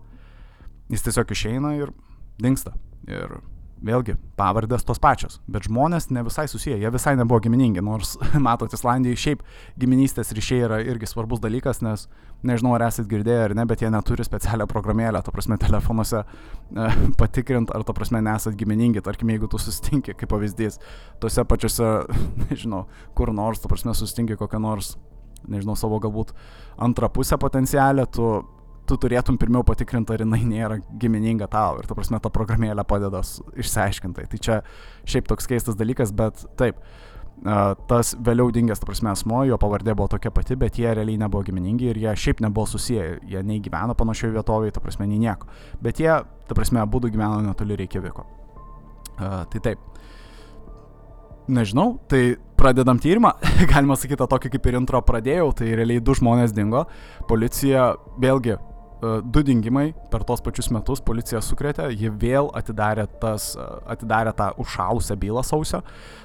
[0.94, 1.96] jis tiesiog išeina ir
[2.42, 2.76] dinksta.
[3.10, 3.40] Ir
[3.84, 8.16] vėlgi, pavardės tos pačios, bet žmonės ne visai susiję, jie visai nebuvo giminingi, nors,
[8.48, 9.44] matot, Islandijai šiaip
[9.80, 12.08] giminystės ryšiai yra irgi svarbus dalykas, nes
[12.46, 16.88] nežinau, ar esate girdėję ar ne, bet jie neturi specialią programėlę, to prasme, telefonuose e,
[17.22, 20.80] patikrint, ar to prasme nesat giminingi, tarkim, jeigu tu susitinki, kaip pavyzdys,
[21.24, 21.92] tose pačiose,
[22.48, 22.86] nežinau,
[23.18, 24.96] kur nors, to prasme, susitinki kokią nors,
[25.52, 26.34] nežinau, savo galbūt
[26.82, 28.30] antrą pusę potencialę, tu
[28.88, 33.24] tu turėtum pirmiau patikrinti, ar jinai nėra gimininga tau ir, ta prasme, ta programėlė padeda
[33.58, 34.30] išsiaiškinti.
[34.32, 34.62] Tai čia
[35.08, 36.80] šiaip toks keistas dalykas, bet taip,
[37.90, 41.44] tas vėliau dingęs, ta prasme, asmo, jo pavardė buvo tokia pati, bet jie realiai nebuvo
[41.46, 45.50] giminingi ir jie šiaip nebuvo susiję, jie nei gyveno panašioje vietovėje, ta prasme, nei nieko.
[45.84, 46.14] Bet jie,
[46.48, 48.26] ta prasme, abu gyveno netoli Reikjaviko.
[49.18, 49.80] Tai taip.
[51.48, 53.36] Nežinau, tai pradedam tyrimą,
[53.72, 56.86] galima sakyti, tokį kaip ir intro pradėjau, tai realiai du žmonės dingo,
[57.30, 58.56] policija vėlgi
[59.02, 64.50] du dingimai per tos pačius metus policija sukrėtė, ji vėl atidarė, tas, e, atidarė tą
[64.62, 65.82] užšalusią bylą sausio,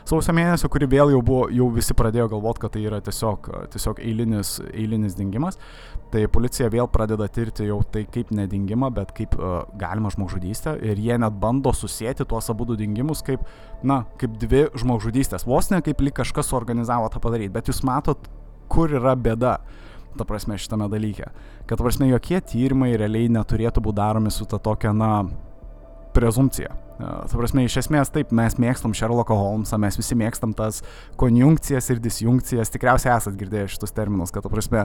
[0.09, 3.65] sausio mėnesio, kuri vėl jau buvo, jau visi pradėjo galvoti, kad tai yra tiesiog, e,
[3.75, 5.59] tiesiog eilinis, eilinis dingimas.
[6.11, 10.99] Tai policija vėl pradeda tirti jau tai kaip nedingimą, bet kaip uh, galima žmogžudystę ir
[10.99, 13.45] jie net bando susijęti tuos abu du dingimus kaip,
[13.87, 15.47] na, kaip dvi žmogžudystės.
[15.47, 18.27] Vos ne kaip lyg kažkas suorganizavo tą padaryti, bet jūs matot,
[18.67, 19.55] kur yra bėda.
[19.61, 21.31] Uh, ta prasme, šitame dalyke.
[21.66, 25.25] Kad, ta prasme, jokie tyrimai realiai neturėtų būti daromi su ta tokia, na,
[26.14, 26.75] prezumcija.
[27.01, 30.83] Ta prasme, iš esmės taip, mes mėgstam Sherlocką Holmesą, mes visi mėgstam tas
[31.20, 34.85] konjunkcijas ir disjunkcijas, tikriausiai esat girdėję šitus terminus, kad, ta prasme,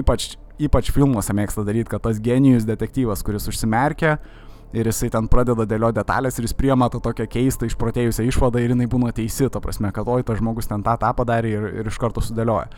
[0.00, 5.28] ypač, ypač filmuose mėgsta daryti, kad tas genijus detektyvas, kuris užsimerkia, uh, ir jisai ten
[5.30, 9.48] pradeda dėlioti detalės ir jis priema tą tokią keistą išprotėjusią išvadą ir jinai būna teisi,
[9.52, 12.68] ta prasme, kad oi, tas žmogus ten tą tą padarė ir, ir iš karto sudėlioja.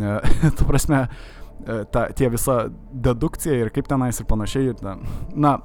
[0.58, 1.04] ta prasme,
[1.66, 2.64] e, ta, tie visa
[3.08, 4.96] dedukcija ir kaip tenais ir panašiai, ta,
[5.34, 5.58] na,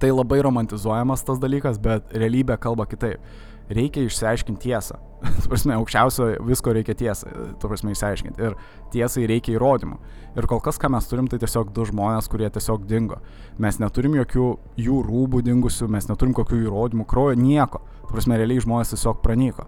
[0.00, 3.22] tai labai romantizuojamas tas dalykas, bet realybė kalba kitaip.
[3.66, 5.00] Reikia išsiaiškinti tiesą.
[5.42, 8.42] tu prasme, aukščiausio visko reikia tiesą, tu prasme, išsiaiškinti.
[8.46, 8.54] Ir
[8.92, 9.98] tiesai reikia įrodymų.
[10.36, 13.18] Ir kol kas, ką mes turim, tai tiesiog du žmonės, kurie tiesiog dingo.
[13.62, 14.48] Mes neturim jokių
[14.86, 17.82] jų rūbų dingusių, mes neturim kokių įrodymų, krojo, nieko.
[18.04, 19.66] Tu prasme, realiai žmonės tiesiog pranyko.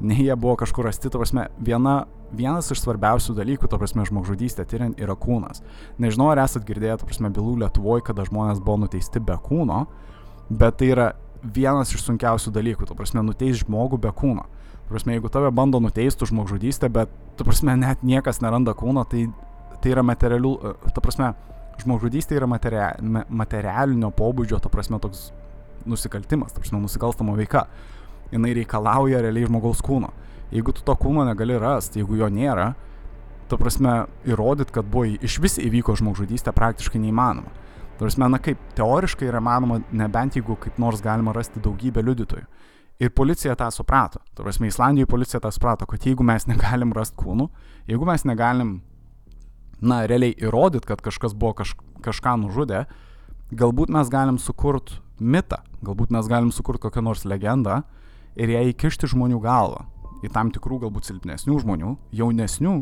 [0.00, 2.02] Ne jie buvo kažkur rasti, tu prasme, viena,
[2.36, 5.62] vienas iš svarbiausių dalykų, tu prasme, žmogžudystė tyriant yra kūnas.
[6.02, 9.86] Nežinau, ar esat girdėję, tu prasme, bylų Lietuvoje, kada žmonės buvo nuteisti be kūno,
[10.50, 11.06] bet tai yra
[11.42, 14.46] vienas iš sunkiausių dalykų, tu prasme, nuteis žmogų be kūno.
[14.86, 19.26] Prasme, jeigu tave bando nuteisti žmogžudystę, bet, tu prasme, net niekas neranda kūno, tai,
[19.82, 21.32] tai yra materialių, e, ta prasme,
[21.82, 25.30] žmogžudystė yra materia, materialinio pobūdžio, ta prasme, toks
[25.86, 27.66] nusikaltimas, ta prasme, nusikalstama veika.
[28.30, 30.10] Jis reikalauja realiai žmogaus kūno.
[30.54, 32.72] Jeigu tu to kūno negali rasti, jeigu jo nėra,
[33.50, 37.52] ta prasme, įrodyti, kad buvo iš vis įvyko žmogžudystė praktiškai neįmanoma.
[38.00, 42.44] Nors mena kaip teoriškai yra manoma, nebent jeigu kaip nors galima rasti daugybę liudytojų.
[43.00, 44.22] Ir policija tą suprato.
[44.36, 47.48] Tarsi Islandijoje policija tą suprato, kad jeigu mes negalim rasti kūnų,
[47.88, 48.78] jeigu mes negalim,
[49.80, 52.86] na, realiai įrodyti, kad kažkas buvo kaž, kažką nužudė,
[53.52, 57.82] galbūt mes galim sukurti mitą, galbūt mes galim sukurti kokią nors legendą
[58.36, 59.84] ir ją įkišti žmonių galvą.
[60.24, 62.76] Į tam tikrų galbūt silpnesnių žmonių, jaunesnių,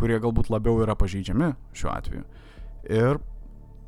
[0.00, 2.24] kurie galbūt labiau yra pažeidžiami šiuo atveju.
[2.88, 3.20] Ir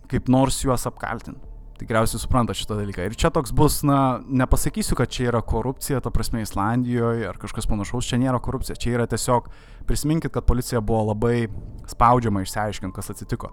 [0.09, 3.07] kaip nors juos apkaltinti tikriausiai supranta šitą dalyką.
[3.07, 7.69] Ir čia toks bus, na, nepasakysiu, kad čia yra korupcija, ta prasme, Islandijoje ar kažkas
[7.71, 9.49] panašaus, čia nėra korupcija, čia yra tiesiog,
[9.89, 11.47] prisiminkit, kad policija buvo labai
[11.91, 13.53] spaudžiama išsiaiškinti, kas atsitiko.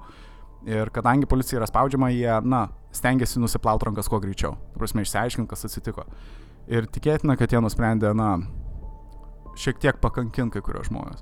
[0.65, 2.65] Ir kadangi policija yra spaudžiama, jie, na,
[2.95, 4.55] stengiasi nusiplauti rankas kuo greičiau.
[4.73, 6.07] Ta prasme, išsiaiškinti, kas atsitiko.
[6.71, 8.39] Ir tikėtina, kad jie nusprendė, na,
[9.59, 11.21] šiek tiek pakankinti kai kurios žmonės.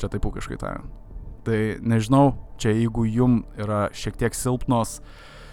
[0.00, 1.01] Čia taip ūkiškai tariant.
[1.46, 5.00] Tai nežinau, čia jeigu jum yra šiek tiek silpnos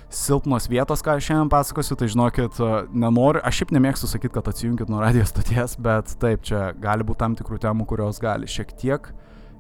[0.10, 4.48] silpnos vietos, ką aš šiandien pasakosiu, tai žinokit, e, nenoriu, aš šiaip nemėgstu sakyti, kad
[4.50, 8.74] atsijungit nuo radijos stoties, bet taip, čia gali būti tam tikrų temų, kurios gali šiek
[8.82, 9.12] tiek,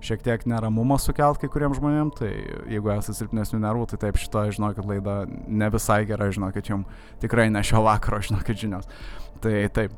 [0.02, 2.32] šiek tiek neramumą sukelt kai kuriems žmonėms, tai
[2.72, 7.50] jeigu esate silpnesnių nervų, tai taip šitą, žinokit, laida ne visai gera, žinokit, jums tikrai
[7.54, 8.90] ne šio vakaro, žinokit, žinios.
[9.44, 9.94] Tai taip.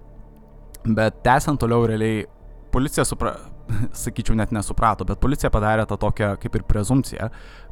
[0.83, 2.25] Bet tęsiant toliau realiai,
[2.73, 3.37] policija supra,
[4.03, 7.29] sakyčiau, net nesuprato, bet policija padarė tą tokią kaip ir prezumciją,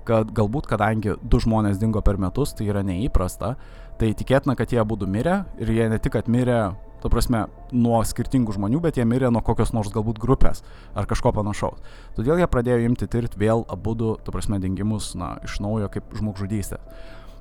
[0.08, 3.56] kad galbūt kadangi du žmonės dingo per metus, tai yra neįprasta,
[4.00, 6.62] tai tikėtina, kad jie būtų mirę ir jie ne tik atmirė,
[7.00, 10.64] ta prasme, nuo skirtingų žmonių, bet jie mirė nuo kokios nors galbūt grupės
[10.98, 11.80] ar kažko panašaus.
[12.18, 16.82] Todėl jie pradėjo imti tirti vėl abu ta prasme, dingimus, na, iš naujo kaip žmogžudystę.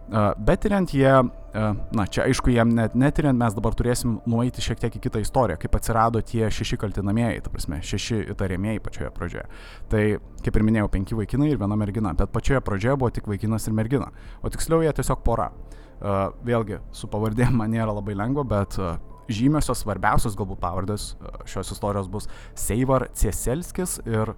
[0.08, 1.10] Bet tyriant jie,
[1.92, 5.58] na čia aišku, jiem net netyriant mes dabar turėsim nueiti šiek tiek į kitą istoriją,
[5.60, 9.44] kaip atsirado tie šeši kaltinamieji, ta prasme, šeši įtariamieji pačioje pradžioje.
[9.92, 10.02] Tai,
[10.46, 13.76] kaip ir minėjau, penki vaikinai ir viena mergina, bet pačioje pradžioje buvo tik vaikinas ir
[13.76, 14.08] mergina,
[14.40, 15.50] o tiksliau jie tiesiog pora.
[16.46, 18.80] Vėlgi, su pavardėm man nėra labai lengva, bet
[19.28, 21.10] žymiosios svarbiausios galbūt pavardės
[21.44, 24.32] šios istorijos bus Seivar Cieselskis ir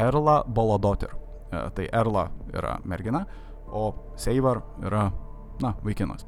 [0.00, 1.14] Erla Bolodotir.
[1.54, 3.28] Tai Erla yra mergina,
[3.74, 5.08] o Seivar yra,
[5.62, 6.26] na, vaikinas.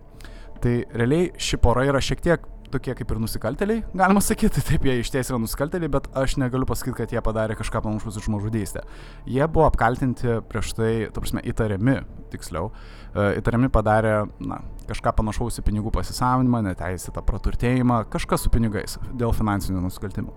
[0.62, 4.96] Tai realiai ši pora yra šiek tiek tokie kaip ir nusikaltėliai, galima sakyti, taip jie
[5.00, 8.82] iš ties yra nusikaltėliai, bet aš negaliu pasakyti, kad jie padarė kažką panašaus iš žmogžudystę.
[9.30, 11.98] Jie buvo apkaltinti prieš tai, ta prasme, įtariami,
[12.32, 12.72] tiksliau,
[13.14, 19.34] e, įtariami padarė, na, kažką panašaus į pinigų pasisavinimą, neteisėtą praturtėjimą, kažkas su pinigais dėl
[19.36, 20.34] finansinių nusikaltimų.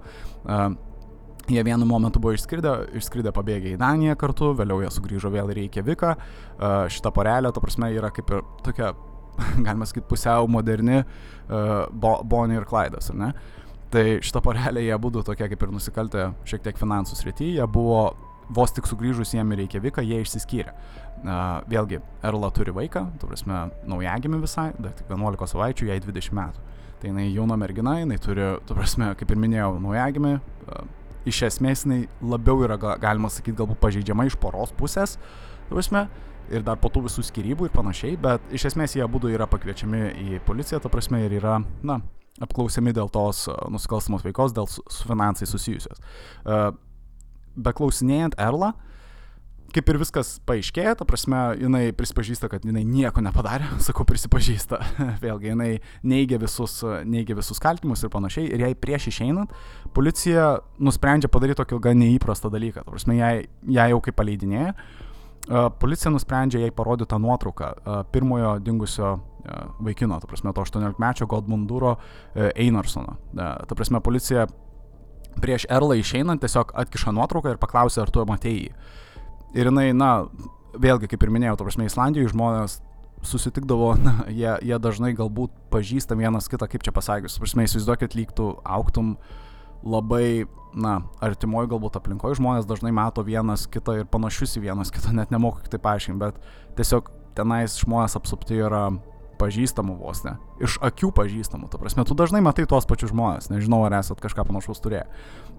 [1.49, 5.49] E, Jie vienu momentu buvo išskridę, išskridę pabėgę į Daniją kartu, vėliau jie sugrįžo vėl
[5.49, 6.15] į Reikjaviką.
[6.93, 8.93] Šita porelė, to prasme, yra kaip ir tokia,
[9.65, 11.01] galima sakyti, pusiau moderni
[11.49, 13.33] Bonnie ir Klaidas, ar ne?
[13.89, 18.11] Tai šita porelė, jie būtų tokie kaip ir nusikaltę šiek tiek finansų srityje, jie buvo
[18.53, 20.73] vos tik sugrįžus jiem į Reikjaviką, jie išsiskyrė.
[21.19, 26.37] Uh, vėlgi, Erla turi vaiką, tu prasme, naujagimi visai, dar tik 11 savaičių, jai 20
[26.37, 26.63] metų.
[26.99, 30.37] Tai jinai jauna mergina, jinai turi, tu prasme, kaip ir minėjau, naujagimi,
[31.27, 35.17] iš esmės jinai labiau yra, galima sakyti, galbūt pažeidžiama iš poros pusės,
[35.69, 36.07] prasme,
[36.49, 40.03] ir dar po tų visų skirybų ir panašiai, bet iš esmės jie abu yra pakviečiami
[40.23, 41.99] į policiją, ta prasme, ir yra, na,
[42.41, 45.99] apklausiami dėl tos nusikalstamos veikos, dėl su, finansai susijusios.
[47.59, 48.88] Beklausinėjant Erlą, uh,
[49.73, 54.79] kaip ir viskas paaiškėja, ta prasme, jinai prisipažįsta, kad jinai nieko nepadarė, sakau, prisipažįsta,
[55.23, 55.71] vėlgi, jinai
[56.07, 59.53] neigia visus, neigia visus kaltimus ir panašiai, ir jai prieš išeinant,
[59.95, 63.35] policija nusprendžia padaryti tokį gan neįprastą dalyką, ta prasme, jai,
[63.67, 64.75] jai jau kaip paleidinėja,
[65.81, 67.69] policija nusprendžia jai parodyti tą nuotrauką
[68.13, 69.15] pirmojo dingusio
[69.79, 71.95] vaikino, ta prasme, to 18-mečio Godmunduro
[72.35, 73.15] Einarsono.
[73.33, 74.45] Ta prasme, policija
[75.41, 78.73] prieš Erlą išeinant tiesiog atkiša nuotrauką ir paklausia, ar tu matėjai jį.
[79.57, 80.27] Ir jinai, na,
[80.77, 82.79] vėlgi, kaip ir minėjau, to prasme, Islandijoje žmonės
[83.25, 87.39] susitikdavo, na, jie, jie dažnai galbūt pažįsta vienas kitą, kaip čia pasakius.
[87.41, 89.15] Prasme, įsivaizduokit, lygtų auktum
[89.83, 95.13] labai, na, artimoji galbūt aplinkoje žmonės dažnai mato vienas kitą ir panašius į vienas kitą,
[95.15, 96.41] net nemoku kitaip paaiškinti, bet
[96.77, 98.89] tiesiog tenais žmonės apsupti yra
[99.39, 100.35] pažįstamų vos ne.
[100.63, 104.45] Iš akių pažįstamų, ta prasme, tu dažnai matai tuos pačius žmonės, nežinau, ar esat kažką
[104.47, 105.05] panašaus turėję.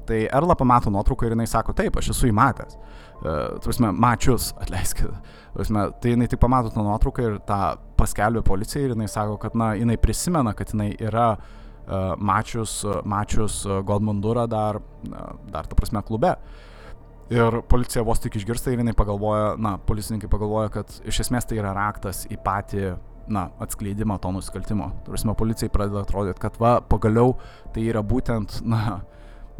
[0.09, 2.77] Tai Erla pamato nuotrauką ir jinai sako, taip, aš esu įmatęs.
[3.21, 5.11] Uh, Turime, mačius, atleiskit.
[5.57, 7.61] Turime, tai jinai tik pamato tą nuotrauką ir tą
[8.01, 13.63] paskelbė policijai ir jinai sako, kad, na, jinai prisimena, kad jinai yra uh, mačius, mačius
[13.87, 16.35] Godmundurą dar, uh, dar, ta prasme, klube.
[17.31, 21.61] Ir policija vos tik išgirsta ir jinai pagalvoja, na, policininkai pagalvoja, kad iš esmės tai
[21.61, 22.89] yra raktas į patį
[23.29, 24.91] na, atskleidimą to nusikaltimo.
[25.07, 27.37] Turime policijai pradeda atrodyti, kad va, pagaliau
[27.75, 29.01] tai yra būtent, na,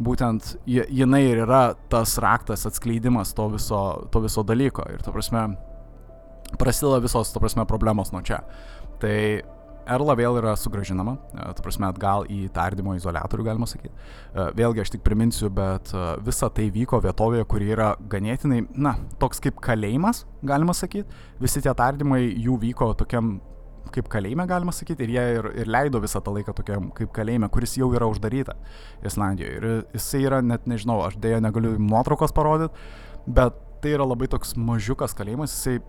[0.01, 4.85] būtent jinai ir yra tas raktas atskleidimas to viso, to viso dalyko.
[4.93, 5.45] Ir, to prasme,
[6.59, 8.41] prasideda visos, to prasme, problemos nuo čia.
[9.01, 9.15] Tai
[9.89, 13.91] Erla vėl yra sugražinama, e, ta prasme, atgal į tardymo izolatorių, galima sakyti.
[13.91, 18.95] E, vėlgi aš tik priminsiu, bet e, visa tai vyko vietovėje, kuri yra ganėtinai, na,
[19.21, 21.09] toks kaip kalėjimas, galima sakyti.
[21.41, 23.39] Visi tie tardymai jų vyko tokiam
[23.91, 27.49] kaip kalėjime, galima sakyti, ir jie ir, ir leido visą tą laiką tokiam kaip kalėjime,
[27.51, 28.55] kuris jau yra uždaryta
[29.03, 29.57] Islandijoje.
[29.57, 32.71] Ir jisai yra, net nežinau, aš dėja negaliu nuotraukos parodyti,
[33.27, 35.81] bet tai yra labai toks mažiukas kalėjimas, jisai,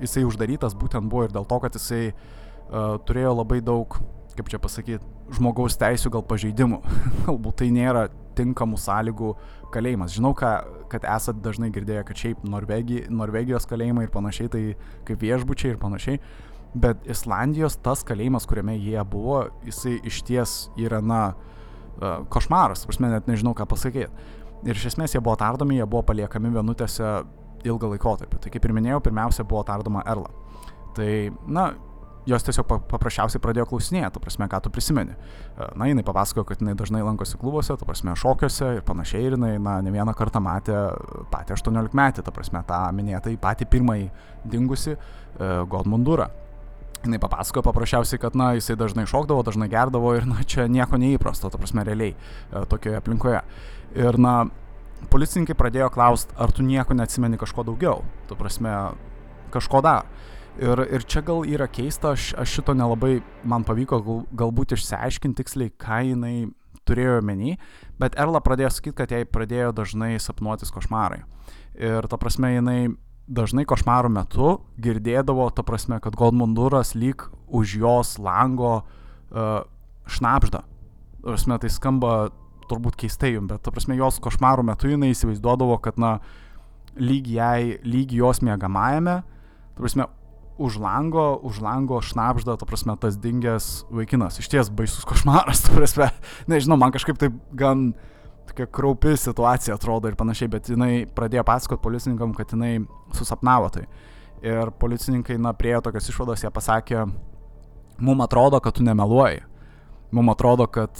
[0.00, 3.98] jisai uždarytas būtent buvo ir dėl to, kad jisai uh, turėjo labai daug,
[4.36, 5.04] kaip čia pasakyti,
[5.36, 6.80] žmogaus teisų gal pažeidimų.
[7.26, 9.32] Galbūt tai nėra tinkamų sąlygų
[9.72, 10.14] kalėjimas.
[10.16, 10.52] Žinau, ką,
[10.92, 14.62] kad esat dažnai girdėję, kad šiaip Norvegi, Norvegijos kalėjimai ir panašiai, tai
[15.08, 16.20] kaip viešbučiai ir panašiai.
[16.72, 21.22] Bet Islandijos tas kalėjimas, kuriame jie buvo, jisai iš ties yra, na,
[22.00, 24.08] e, košmaras, aš net nežinau ką pasakyti.
[24.62, 27.10] Ir iš esmės jie buvo tardomi, jie buvo paliekami vienutėse
[27.68, 28.40] ilgą laikotarpį.
[28.40, 30.30] Tai kaip ir minėjau, pirmiausia buvo tardoma Erla.
[30.96, 31.10] Tai,
[31.48, 31.72] na,
[32.28, 35.16] jos tiesiog paprasčiausiai pradėjo klausinėti, tu prasme, ką tu prisimeni.
[35.16, 39.36] E, na, jinai papasakojo, kad jinai dažnai lankosi klubuose, tu prasme, šokiuose ir panašiai, ir
[39.38, 40.76] jinai, na, ne vieną kartą matė
[41.32, 44.08] patį 18 metį, tu prasme, tą minėtą, patį pirmąjį
[44.54, 46.30] dingusi uh, Godmundurą
[47.02, 51.50] jinai papasakojo paprasčiausiai, kad, na, jisai dažnai šokdavo, dažnai gerdavo ir, na, čia nieko neįprasto,
[51.50, 53.40] ta prasme, realiai e, tokioje aplinkoje.
[53.98, 54.34] Ir, na,
[55.10, 58.74] policininkai pradėjo klausti, ar tu nieko neatsimeni kažko daugiau, tu prasme,
[59.54, 60.06] kažko dar.
[60.60, 65.40] Ir, ir čia gal yra keista, aš, aš šito nelabai man pavyko gal, galbūt išsiaiškinti
[65.40, 66.34] tiksliai, ką jinai
[66.88, 67.54] turėjo menį,
[68.00, 71.22] bet Erla pradėjo sakyti, kad jai pradėjo dažnai sapnuotis košmarai.
[71.78, 72.80] Ir ta prasme, jinai
[73.32, 79.64] dažnai košmarų metu girdėdavo, ta prasme, kad Goldmunduras lyg už jos lango uh,
[80.10, 80.64] šnapžda.
[81.22, 82.32] Prasme, tai skamba
[82.68, 86.16] turbūt keistai jums, bet, ta prasme, jos košmarų metu jinai įsivaizduodavo, kad, na,
[86.98, 90.08] lyg jai, lyg jos mėgamajame, ta prasme,
[90.62, 94.38] už lango, už lango šnapžda, ta prasme, tas dingęs vaikinas.
[94.38, 96.12] Iš ties baisus košmaras, ta prasme,
[96.46, 97.90] nežinau, man kažkaip taip gan
[98.46, 102.84] tokia kraupi situacija atrodo ir panašiai, bet jinai pradėjo pasakot policininkam, kad jinai
[103.16, 103.86] susapnavo tai.
[104.42, 107.04] Ir policininkai, na, priejo tokios išvados, jie pasakė,
[108.02, 109.42] mum atrodo, kad tu nemeluoji.
[110.12, 110.90] Mum atrodo, kad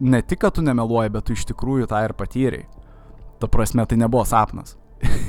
[0.00, 2.66] ne tik, kad tu nemeluoji, bet tu iš tikrųjų tą ir patyrei.
[3.40, 4.76] Ta prasme, tai nebuvo sapnas.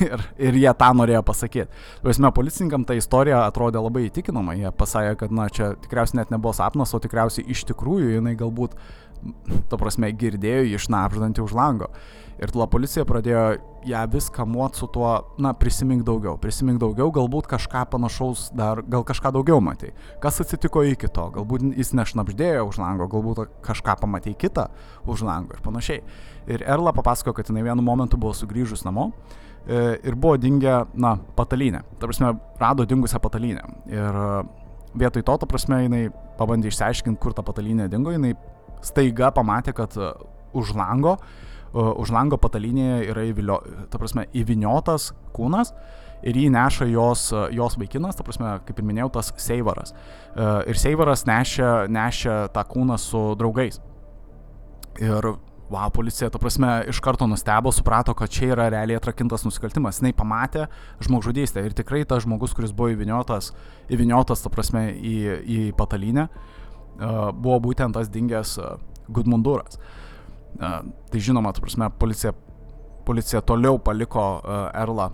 [0.08, 1.84] Ir, ir jie tą norėjo pasakyti.
[2.04, 4.58] Prasme, policininkam ta istorija atrodė labai įtikinama.
[4.60, 8.78] Jie pasakė, kad, na, čia tikriausiai net nebuvo sapnas, o tikriausiai iš tikrųjų jinai galbūt,
[9.70, 11.92] ta prasme, girdėjo jį išnapždantį už lango.
[12.40, 13.42] Ir tada policija pradėjo
[13.90, 15.10] ją vis kamuot su tuo,
[15.44, 19.92] na, prisimink daugiau, prisimink daugiau, galbūt kažką panašaus dar, gal kažką daugiau matai.
[20.24, 24.70] Kas atsitiko iki to, galbūt jis nešnapždėjo už lango, galbūt kažką pamatė kitą
[25.04, 26.00] už lango ir panašiai.
[26.48, 29.12] Ir Erla papasakojo, kad jinai vienu momentu buvo sugrįžus namo
[30.04, 31.84] ir buvo dingę, na, patalynę.
[32.00, 33.62] Ta prasme, rado dingusią patalynę.
[33.88, 34.44] Ir e,
[34.96, 36.08] vietoj to, ta prasme, jinai
[36.40, 38.34] pabandė išsiaiškinti, kur ta patalynė dingo, jinai
[38.86, 40.12] staiga pamatė, kad e,
[40.58, 41.18] už lango,
[41.70, 43.60] už lango patalynėje yra įvilio,
[43.94, 45.70] ta prasme, įviniotas kūnas
[46.26, 49.94] ir jį neša jos, jos vaikinas, ta prasme, kaip ir minėjau, tas Seivaras.
[50.66, 53.78] Ir Seivaras nešia, nešia tą kūną su draugais.
[54.98, 55.30] Ir
[55.70, 60.02] wow, policija, ta prasme, iš karto nustebo, suprato, kad čia yra realiai atrakintas nusikaltimas.
[60.02, 60.66] Jis pamatė
[61.06, 63.52] žmogžudystę ir tikrai tas žmogus, kuris buvo įviniotas,
[63.94, 68.76] įviniotas, ta prasme, į, į patalynę, uh, buvo būtent tas dingęs uh,
[69.10, 69.80] Gudmunduras.
[70.60, 70.82] Uh,
[71.14, 72.34] tai žinoma, ta prasme, policija,
[73.06, 74.26] policija toliau paliko
[74.78, 75.12] Erlą,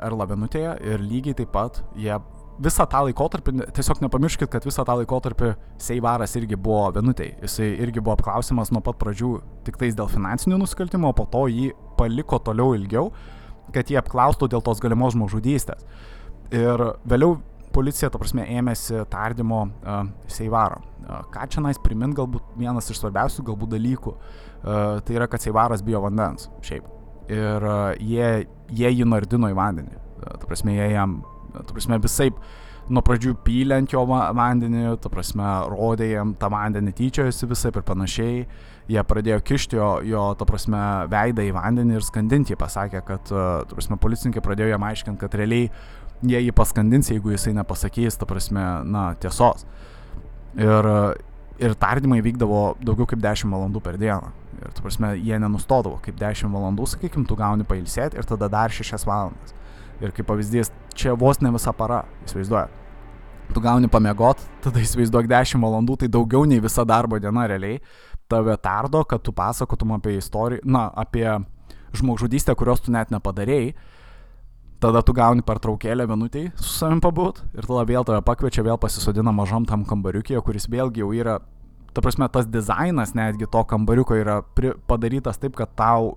[0.00, 2.16] Erlą vienutėje ir lygiai taip pat jie
[2.60, 7.34] visą tą laikotarpį, tiesiog nepamirškit, kad visą tą laikotarpį Seivaras irgi buvo vienutėj.
[7.44, 9.32] Jisai irgi buvo apklausimas nuo pat pradžių
[9.66, 13.10] tik tais dėl finansinių nusikaltimų, o po to jį paliko toliau ilgiau,
[13.74, 15.86] kad jį apklaustų dėl tos galimos žmogžudystės.
[16.50, 17.38] Ir vėliau
[17.74, 20.80] policija, ta prasme, ėmėsi tardymo uh, Seivaro.
[21.04, 25.42] Uh, ką čia nais primint, galbūt vienas iš svarbiausių galbūt dalykų, uh, tai yra, kad
[25.42, 26.88] Seivaras bijo vandens, šiaip.
[27.30, 29.94] Ir uh, jie, jie jį nardino į vandenį.
[29.94, 31.20] Uh, ta prasme, jie jam
[31.54, 32.30] Tu prasme, visai
[32.90, 37.86] nuo pradžių pylė ant jo vandenį, tu prasme, rodė jam tą vandenį, tyčiojosi visai ir
[37.86, 38.42] panašiai.
[38.90, 42.54] Jie pradėjo kišti jo, jo ta prasme, veidą į vandenį ir skandinti.
[42.54, 45.68] Jie pasakė, kad, tu prasme, policininkai pradėjo jam aiškinti, kad realiai
[46.26, 49.64] jie jį paskandins, jeigu jisai nepasakys, ta prasme, na, tiesos.
[50.58, 50.90] Ir,
[51.62, 54.34] ir tardymai vykdavo daugiau kaip 10 valandų per dieną.
[54.60, 58.74] Ir, tu prasme, jie nenustodavo, kaip 10 valandų, sakykim, tu gauni pailsėti ir tada dar
[58.74, 59.54] 6 valandas.
[60.00, 62.68] Ir kaip pavyzdys, čia vos ne visa para, įsivaizduoja.
[63.50, 67.80] Tu gauni pamiegot, tada įsivaizduok 10 valandų, tai daugiau nei visa darbo diena realiai.
[68.30, 71.26] Tave tardo, kad tu pasakotum apie istoriją, na, apie
[71.98, 73.72] žmogžudystę, kurios tu net nepadarėjai.
[74.80, 79.34] Tada tu gauni pertraukėlę minutiai su savim pabūt ir tada vėl tave pakviečia, vėl pasisodina
[79.36, 81.34] mažam tam kambariukėje, kuris vėlgi jau yra,
[81.92, 84.38] ta prasme, tas dizainas netgi to kambariuko yra
[84.88, 86.14] padarytas taip, kad tau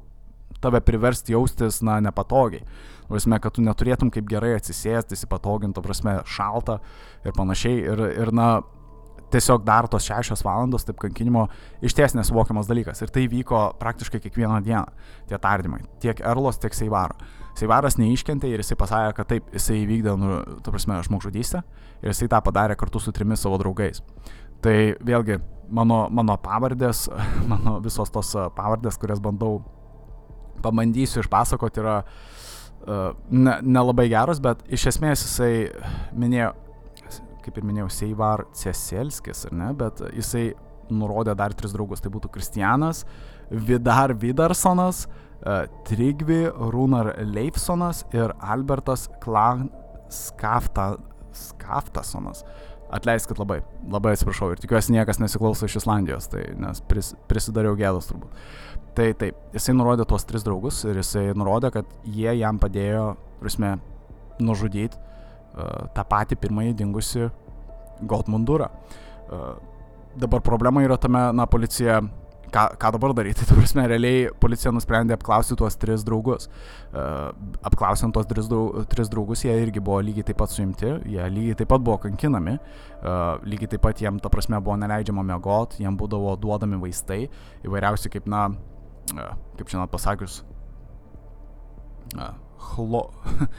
[0.62, 2.66] tave priversti jaustis, na, nepatogiai.
[3.10, 6.80] Prasme, kad tu neturėtum kaip gerai atsisėsti, įsipatoginti, prasme, šalta
[7.26, 7.84] ir panašiai.
[7.94, 8.48] Ir, ir na,
[9.34, 11.48] tiesiog dar tos šešios valandos taip kankinimo
[11.86, 13.02] iš ties nesuvokiamas dalykas.
[13.04, 14.86] Ir tai vyko praktiškai kiekvieną dieną,
[15.30, 15.82] tie tardymai.
[16.04, 17.18] Tiek Erlos, tiek Seivaro.
[17.58, 21.62] Seivaras neiškentė ir jisai pasakė, kad taip, jisai įvykdė, nu, ta prasme, žmogžudystę
[22.02, 24.02] ir jisai tą padarė kartu su trimis savo draugais.
[24.64, 25.38] Tai vėlgi,
[25.70, 27.06] mano, mano pavardės,
[27.52, 29.60] mano visos tos pavardės, kurias bandau
[30.64, 35.54] pabandysiu išpasakoti, yra uh, nelabai ne geros, bet iš esmės jisai
[36.20, 36.54] minėjo,
[37.44, 40.52] kaip ir minėjau, Seivar Ceselskis, ar ne, bet jisai
[40.94, 42.04] nurodė dar tris draugus.
[42.04, 43.04] Tai būtų Kristianas,
[43.50, 49.70] Vidar Vidarsonas, uh, Trigvi Runar Leifsonas ir Albertas Klan
[50.14, 50.94] Skafta,
[51.34, 52.44] Skaftasonas.
[52.94, 58.12] Atleiskit labai, labai atsiprašau ir tikiuosi niekas nesiklauso iš Islandijos, tai nes pris, prisidariau gėdos
[58.12, 58.44] turbūt.
[58.94, 63.08] Tai taip, jisai nurodė tuos tris draugus ir jisai nurodė, kad jie jam padėjo,
[63.42, 63.76] prasme,
[64.44, 67.32] nužudyti uh, tą patį pirmąjį dingusi
[68.10, 68.70] Goldmundurą.
[68.70, 69.56] Uh,
[70.20, 72.02] dabar problema yra tame, na, policija,
[72.54, 76.50] ką, ką dabar daryti, tai, prasme, realiai policija nusprendė apklausyti tuos tris draugus.
[76.94, 77.32] Uh,
[77.66, 78.50] apklausiant tuos tris,
[78.92, 82.58] tris draugus, jie irgi buvo lygiai taip pat suimti, jie lygiai taip pat buvo kankinami,
[82.58, 87.26] uh, lygiai taip pat jiem, ta prasme, buvo neleidžiama mėgoti, jiem būdavo duodami vaistai,
[87.66, 88.48] įvairiausi kaip, na,
[89.58, 90.42] kaip žinot pasakius,
[92.74, 93.08] chlo,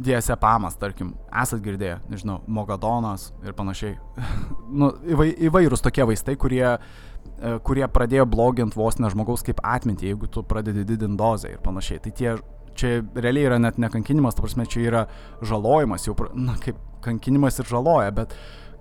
[0.00, 3.96] DSEPAMas, tarkim, esat girdėję, nežinau, Mogadonas ir panašiai.
[4.80, 7.09] nu, įvai, įvairūs tokie vaistai, kurie, e,
[7.64, 12.02] kurie pradėjo bloginti vos ne žmogaus kaip atmintį, jeigu tu pradedi didinti dozę ir panašiai.
[12.04, 12.34] Tai tie,
[12.76, 15.04] čia realiai yra net nekankinimas, ta prasme, čia yra
[15.46, 18.34] žalojimas, jau, na, kaip kankinimas ir žaloja, bet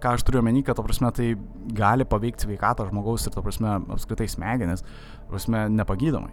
[0.04, 1.34] ką aš turiu omeny, kad, ta prasme, tai
[1.76, 6.32] gali paveikti sveikatą žmogaus ir, ta prasme, apskritai smegenis, ta prasme, nepagydomai.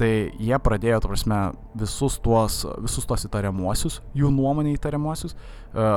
[0.00, 0.10] Tai
[0.40, 1.40] jie pradėjo, ta prasme,
[1.78, 5.90] visus tuos, visus tuos įtariamuosius, jų nuomonė įtariamuosius, e,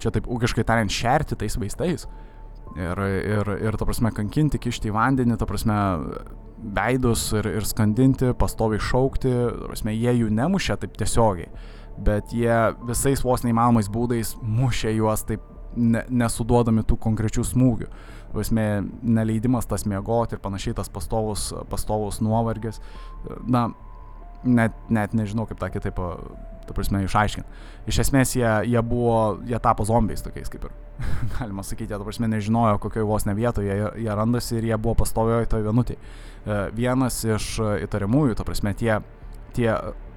[0.00, 2.06] čia taip ūkiškai tariant, šerti tais vaistais.
[2.74, 5.76] Ir, ir, ir, ta prasme, kankinti, kišti į vandenį, ta prasme,
[6.74, 11.52] veidus ir, ir skandinti, pastoviai šaukti, ta prasme, jie jų nemušė taip tiesiogiai,
[12.02, 12.56] bet jie
[12.88, 15.44] visais vos neįmanomais būdais mušė juos taip
[15.76, 17.88] ne, nesuduodami tų konkrečių smūgių.
[18.34, 18.66] Vasmė,
[19.06, 22.80] neleidimas tas miegoti ir panašiai tas pastovus, pastovus nuovargis.
[23.46, 23.68] Na,
[24.44, 25.98] net, net nežinau kaip tą kitaip,
[26.64, 27.64] ta prasme, išaiškinti.
[27.90, 30.76] Iš esmės jie, jie buvo, jie tapo zombiais tokiais kaip ir.
[31.36, 34.78] Galima sakyti, jie, ta prasme, nežinojo, kokioje vos ne vietoje jie, jie randasi ir jie
[34.78, 36.00] buvo pastovioje toje vienutėje.
[36.76, 37.50] Vienas iš
[37.84, 38.98] įtariamųjų, ta prasme, tie,
[39.56, 39.70] tie,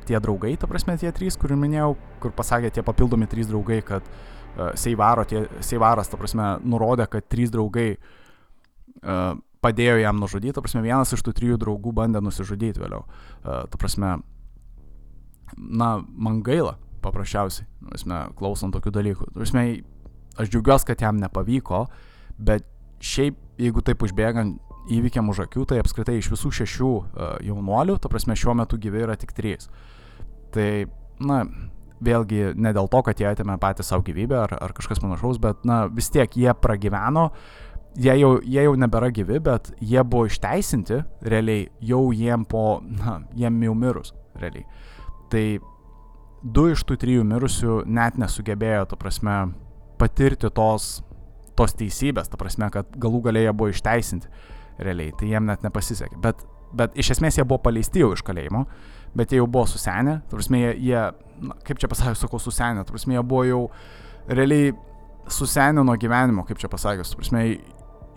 [0.07, 1.91] tie draugai, ta prasme, tie trys, kurių minėjau,
[2.23, 7.28] kur pasakė tie papildomi trys draugai, kad uh, Seivaro, tie, Seivaras, ta prasme, nurodė, kad
[7.30, 12.82] trys draugai uh, padėjo jam nužudyti, ta prasme, vienas iš tų trijų draugų bandė nusižudyti
[12.84, 13.05] vėliau.
[13.05, 14.18] Uh, ta prasme,
[15.58, 19.30] na, man gaila, paprasčiausiai, prasme, klausant tokių dalykų.
[19.32, 19.66] Ta prasme,
[20.38, 21.86] aš džiaugiuosi, kad jam nepavyko,
[22.38, 22.68] bet
[23.03, 24.62] šiaip, jeigu taip užbėgant
[24.93, 29.03] įvykiam už akių, tai apskritai iš visų šešių uh, jaunuolių, ta prasme, šiuo metu gyvi
[29.03, 29.68] yra tik trys.
[30.55, 30.70] Tai,
[31.20, 31.41] na,
[32.03, 35.66] vėlgi ne dėl to, kad jie atėmė patį savo gyvybę ar, ar kažkas panašaus, bet
[35.68, 37.30] na, vis tiek jie pragyveno,
[37.98, 43.20] jie jau, jie jau nebėra gyvi, bet jie buvo išteisinti realiai jau jiem po, na,
[43.38, 44.66] jiem jau mirus realiai.
[45.32, 45.45] Tai
[46.43, 49.38] du iš tų trijų mirusių net nesugebėjo, ta prasme,
[49.98, 51.00] patirti tos,
[51.58, 54.30] tos teisybės, ta prasme, kad galų galėje buvo išteisinti
[54.84, 56.20] realiai, tai jiem net nepasisekė.
[56.22, 56.43] Bet,
[56.78, 58.68] bet iš esmės jie buvo paleisti jau iš kalėjimo,
[59.18, 61.02] bet jie jau buvo susenę, ta prasme, jie, jie
[61.50, 63.64] na, kaip čia pasakius, sakau, susenę, tu prasme, jie buvo jau
[64.30, 64.76] realiai
[65.34, 67.43] susenę nuo gyvenimo, kaip čia pasakius, tu prasme,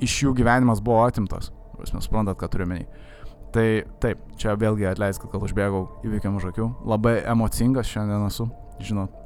[0.05, 2.86] iš jų gyvenimas buvo atimtas, prasme, suprantat, ką turiu menį.
[3.55, 3.66] Tai
[4.03, 8.46] taip, čia vėlgi atleiskit, kad užbėgau įvykiam už akių, labai emocingas šiandien esu,
[8.82, 9.16] žinot.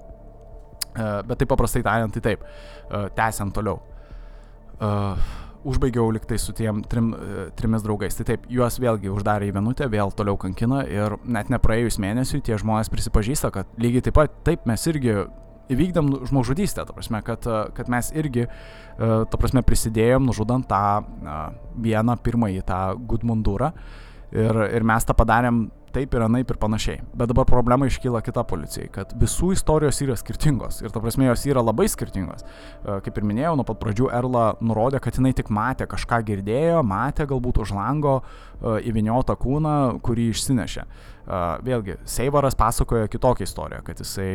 [0.95, 3.81] Uh, bet taip paprastai tariant, tai taip, uh, tęsiant toliau.
[4.79, 5.19] Uh,
[5.65, 8.17] užbaigiau liktai su tiem trim, e, trimis draugais.
[8.19, 12.59] Tai taip, juos vėlgi uždarė į vienutę, vėl toliau kankina ir net nepraėjus mėnesiui tie
[12.61, 15.17] žmonės prisipažįsta, kad lygiai taip pat, taip mes irgi
[15.73, 21.05] įvykdėm žmogžudystę, ta prasme, kad, e, kad mes irgi, e, ta prasme, prisidėjom nužudant tą
[21.81, 23.73] vieną pirmąjį, tą Gudmundurą
[24.35, 27.03] ir, ir mes tą padarėm taip ir anaip ir panašiai.
[27.15, 31.47] Bet dabar problema iškyla kita policijai, kad visų istorijos yra skirtingos ir ta prasme jos
[31.51, 32.43] yra labai skirtingos.
[32.43, 36.83] E, kaip ir minėjau, nuo pat pradžių Erla nurodė, kad jinai tik matė, kažką girdėjo,
[36.87, 40.85] matė galbūt už lango e, įviniotą kūną, kurį išsinešė.
[40.85, 44.31] E, vėlgi, Seivaras pasakojo kitokią istoriją, kad jisai,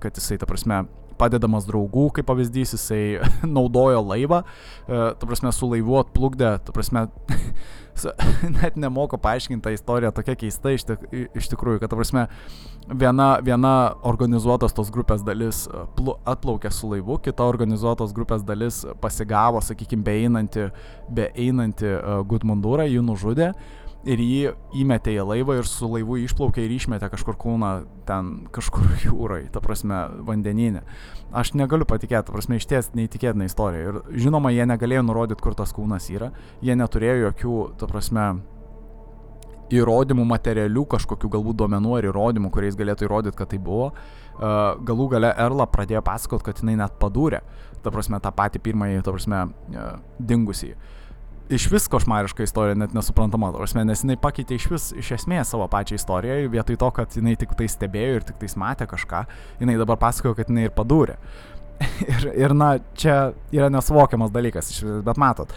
[0.00, 0.86] kad jisai ta prasme,
[1.20, 3.02] padedamas draugų, kaip pavyzdys, jisai
[3.56, 4.40] naudojo laivą,
[4.88, 7.06] ta prasme, su laivu atplukdė, ta prasme,
[8.58, 12.26] net nemoku paaiškinti tą istoriją tokia keista iš, tik, iš tikrųjų, kad, ta prasme,
[12.88, 13.74] viena, viena
[14.06, 15.84] organizuotos tos grupės dalis e,
[16.30, 20.68] atplaukė su laivu, kita organizuotos grupės dalis pasigavo, sakykime, beeinantį,
[21.14, 23.52] beeinantį uh, Gudmundūrą, jį nužudė.
[23.54, 24.52] Uh, ir jį
[24.82, 27.72] įmetė į laivą ir su laivu išplaukė ir išmetė kažkur kūną
[28.08, 30.84] ten kažkur jūroje, ta prasme, vandeninė.
[31.34, 33.92] Aš negaliu patikėti, ta prasme, iš ties neįtikėtina istorija.
[33.92, 36.32] Ir žinoma, jie negalėjo nurodyti, kur tas kūnas yra,
[36.64, 38.26] jie neturėjo jokių, ta prasme,
[39.74, 43.94] įrodymų materialių, kažkokių galbūt duomenų ar įrodymų, kuriais galėtų įrodyti, kad tai buvo.
[44.36, 47.40] Galų gale Erla pradėjo pasakot, kad jinai net padūrė,
[47.82, 49.40] ta prasme, tą patį pirmąjį, ta prasme,
[50.20, 50.74] dingusį.
[50.74, 51.03] Uh,
[51.48, 55.66] iš vis košmariška istorija, net nesuprantama, prasme, nes jinai pakeitė iš vis, iš esmės savo
[55.70, 59.24] pačią istoriją, vietoj to, kad jinai tik tai stebėjo ir tik tai matė kažką,
[59.60, 61.18] jinai dabar pasakojo, kad jinai ir padūrė.
[62.12, 64.70] ir, ir na, čia yra nesuvokiamas dalykas,
[65.04, 65.52] bet matot,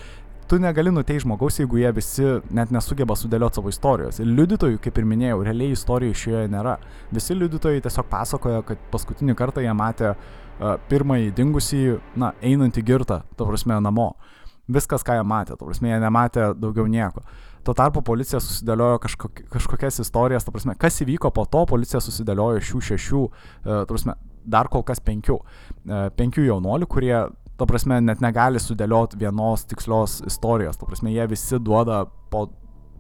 [0.49, 4.19] tu negali nuteisti žmogaus, jeigu jie visi net nesugeba sudėlioti savo istorijos.
[4.23, 6.77] Ir liudytojų, kaip ir minėjau, realiai istorijų šioje nėra.
[7.15, 11.83] Visi liudytojai tiesiog pasakoja, kad paskutinį kartą jie matė uh, pirmąjį dingusį,
[12.19, 14.13] na, einantį girtą, to prasme, namo.
[14.15, 14.36] Uh,
[14.67, 17.23] Viskas, ką jie matė, to prasme, jie nematė daugiau nieko.
[17.63, 22.63] Tuo tarpu policija susidėliojo kažkok, kažkokias istorijas, to prasme, kas įvyko po to, policija susidėliojo
[22.63, 24.15] šių šešių, e, to prasme,
[24.47, 25.37] dar kol kas penkių.
[25.39, 27.15] E, penkių jaunolių, kurie,
[27.59, 30.79] to prasme, net negali sudėlioti vienos tikslios istorijos.
[30.79, 32.49] To prasme, jie visi duoda po,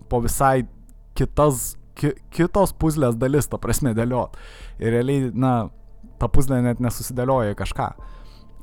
[0.07, 0.65] po visai
[1.19, 4.39] kitas, ki, kitos puzlės dalis, to prasme, dėliot.
[4.79, 5.55] Ir realiai, na,
[6.19, 7.91] ta puzlė net nesusidėlioja kažką.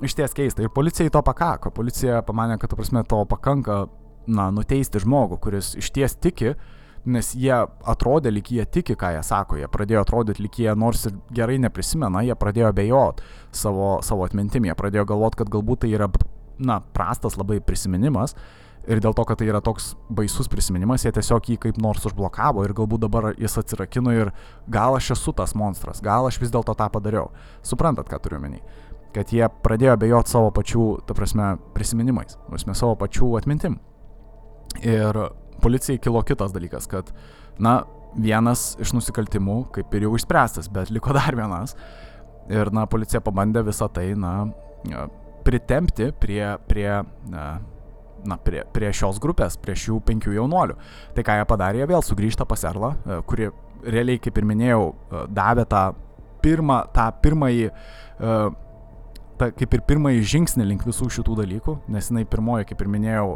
[0.03, 0.63] Iš ties keista.
[0.63, 1.71] Ir policijai to pakako.
[1.75, 3.85] Policija pamanė, kad, ta prasme, to pakanka,
[4.27, 6.55] na, nuteisti žmogų, kuris iš ties tiki,
[7.05, 9.61] nes jie atrodė, lyg jie tiki, ką jie sako.
[9.61, 13.23] Jie pradėjo atrodyti, lyg jie nors ir gerai neprisimena, jie pradėjo bejot
[13.55, 14.73] savo, savo atmintimį.
[14.73, 16.11] Jie pradėjo galvoti, kad galbūt tai yra,
[16.59, 18.35] na, prastas labai prisiminimas.
[18.85, 22.67] Ir dėl to, kad tai yra toks baisus prisiminimas, jie tiesiog jį kaip nors užblokavo
[22.67, 24.33] ir galbūt dabar jis atsirakino ir
[24.69, 27.31] gal aš esu tas monstras, gal aš vis dėlto tą padariau.
[27.65, 28.61] Suprantat, ką turiu menį?
[29.15, 33.79] Kad jie pradėjo bejot savo pačių, ta prasme, prisiminimais, prasme, savo pačių atmintim.
[34.83, 35.19] Ir
[35.63, 37.13] policijai kilo kitas dalykas, kad,
[37.63, 37.85] na,
[38.15, 41.77] vienas iš nusikaltimų kaip ir jau išspręstas, bet liko dar vienas.
[42.51, 44.35] Ir, na, policija pabandė visą tai, na,
[45.47, 46.89] pritempti prie, prie
[48.25, 50.77] na, prie, prie šios grupės, prie šių penkių jaunuolių.
[51.17, 52.95] Tai ką jie padarė, jie vėl sugrįžta pas Erlą,
[53.29, 53.51] kuri
[53.85, 54.85] realiai, kaip ir minėjau,
[55.35, 55.85] davė tą,
[56.45, 58.37] pirmą, tą pirmąjį, e,
[59.39, 63.27] ta, kaip ir pirmąjį žingsnį link visų šitų dalykų, nes jinai pirmoji, kaip ir minėjau,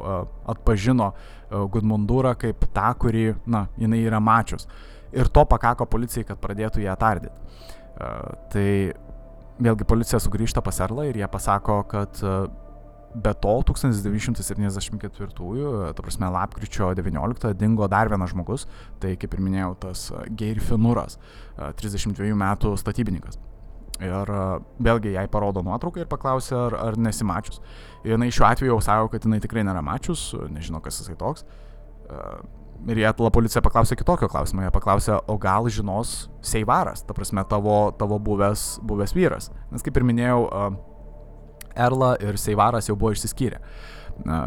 [0.55, 1.11] atpažino
[1.49, 4.69] Gudmundūrą kaip tą, kurį, na, jinai yra mačius.
[5.17, 7.39] Ir to pakako policijai, kad pradėtų ją tardyti.
[8.53, 8.69] Tai
[9.59, 12.25] vėlgi policija sugrįžta pas Erlą ir jie pasako, kad
[13.09, 18.67] Be to, 1974-ųjų, ta prasme, lapkričio 19 dingo dar vienas žmogus,
[19.01, 20.03] tai kaip ir minėjau, tas
[20.37, 21.17] Geir Finuras,
[21.57, 23.41] 32 metų statybininkas.
[23.99, 24.31] Ir
[24.79, 27.59] vėlgi jai parodo nuotrauką ir paklausė, ar, ar nesimačius.
[28.05, 31.43] Ir jinai šiuo atveju jau sako, kad jinai tikrai nėra mačius, nežino, kas jisai toks.
[32.87, 37.43] Ir jie, la policija paklausė kitokio klausimo, jie paklausė, o gal žinos Seivaras, ta prasme,
[37.51, 39.51] tavo, tavo buvęs, buvęs vyras.
[39.73, 40.45] Nes kaip ir minėjau,
[41.79, 43.59] Erla ir Seivaras jau buvo išsiskyrę,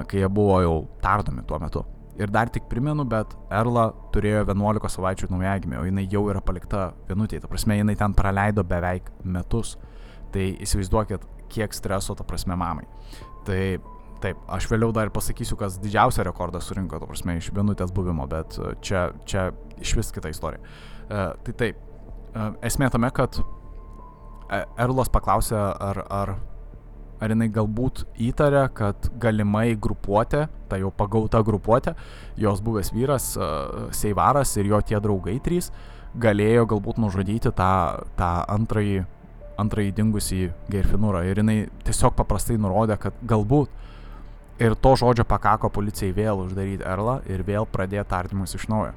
[0.07, 1.83] kai jie buvo jau tardomi tuo metu.
[2.21, 6.91] Ir dar tik primenu, bet Erla turėjo 11 savaičių naujagimį, o jinai jau yra palikta
[7.07, 7.41] vienutėje.
[7.45, 9.73] Ta prasme, jinai ten praleido beveik metus.
[10.31, 12.85] Tai įsivaizduokit, kiek streso, ta prasme, mamai.
[13.47, 13.61] Tai
[14.21, 18.59] taip, aš vėliau dar pasakysiu, kas didžiausią rekordą surinko, ta prasme, iš vienutės buvimo, bet
[18.85, 19.49] čia, čia
[19.81, 20.61] iš vis kita istorija.
[21.07, 21.81] Uh, tai taip,
[22.35, 23.41] uh, esmė tame, kad
[24.51, 26.35] Erlos paklausė, ar, ar
[27.21, 31.95] ar jinai galbūt įtarė, kad galimai grupuotė, ta jau pagauta grupuotė,
[32.41, 35.69] jos buvęs vyras uh, Seivaras ir jo tie draugai trys
[36.19, 37.71] galėjo galbūt nužudyti tą,
[38.19, 39.05] tą antrąjį,
[39.61, 40.41] antrąjį dingusį
[40.71, 41.23] Gerfinūrą.
[41.29, 43.71] Ir jinai tiesiog paprastai nurodė, kad galbūt
[44.61, 48.93] ir to žodžio pakako policijai vėl uždaryti Erlą ir vėl pradėti tardymus iš naujo.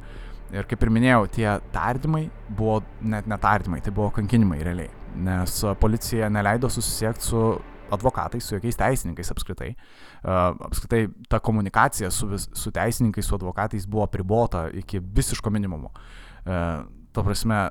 [0.55, 6.29] Ir kaip ir minėjau, tie tardymai buvo net netardymai, tai buvo kankinimai realiai, nes policija
[6.31, 7.47] neleido susisiekti su
[7.93, 9.75] advokatais, su jokiais teisininkais apskritai.
[10.25, 15.91] Apskritai ta komunikacija su, vis, su teisininkais, su advokatais buvo pribota iki visiško minimumo.
[17.13, 17.71] To prasme,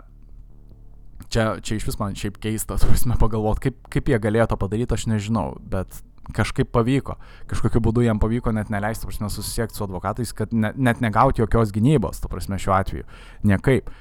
[1.29, 4.59] čia, čia iš vis man šiaip keista, tu prasme, pagalvoti, kaip, kaip jie galėjo to
[4.61, 6.01] padaryti, aš nežinau, bet
[6.33, 7.17] kažkaip pavyko,
[7.51, 11.73] kažkokiu būdu jam pavyko net neleisti, prasme, susisiekti su advokatais, kad ne, net negauti jokios
[11.75, 13.07] gynybos, tu prasme, šiuo atveju.
[13.49, 13.91] Niekaip.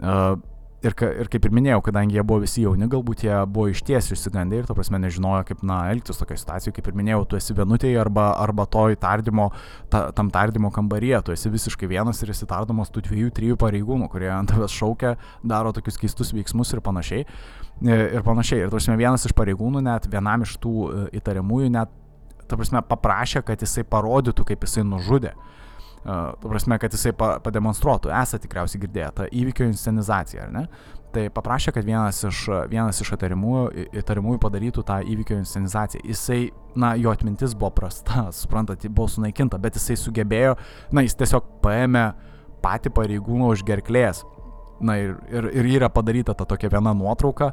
[0.00, 0.36] Uh,
[0.82, 4.10] ir, ka, ir kaip ir minėjau, kadangi jie buvo visi jauni, galbūt jie buvo išties
[4.14, 7.56] išsigandę ir, to prasme, nežinojo, kaip, na, elgtis tokia situacija, kaip ir minėjau, tu esi
[7.56, 9.50] vienutėje arba, arba toj tardymo,
[9.92, 14.10] ta, tam tardymo kambaryje, tu esi visiškai vienas ir esi tardomas tų dviejų, trijų pareigūnų,
[14.12, 15.14] kurie ant tavęs šaukia,
[15.44, 17.26] daro tokius keistus veiksmus ir panašiai.
[17.80, 18.64] Ir panašiai.
[18.64, 21.92] Ir, tu prasme, vienas iš pareigūnų, net vienam iš tų e, įtariamųjų, net,
[22.44, 25.32] ta prasme, paprašė, kad jisai parodytų, kaip jisai nužudė.
[26.00, 30.62] Uh, Tu prasme, kad jisai pa, pademonstruotų, esate tikriausiai girdėję tą įvykio inscenizaciją, ar ne?
[31.12, 36.04] Tai paprašė, kad vienas iš, vienas iš įtarimųjų, įtarimųjų padarytų tą įvykio inscenizaciją.
[36.08, 36.38] Jisai,
[36.78, 40.56] na, jo atmintis buvo prasta, suprantat, buvo sunaikinta, bet jisai sugebėjo,
[40.94, 42.06] na, jis tiesiog paėmė
[42.64, 44.24] patį pareigūną už gerklės.
[44.80, 47.50] Na ir, ir, ir yra padaryta ta tokia viena nuotrauka,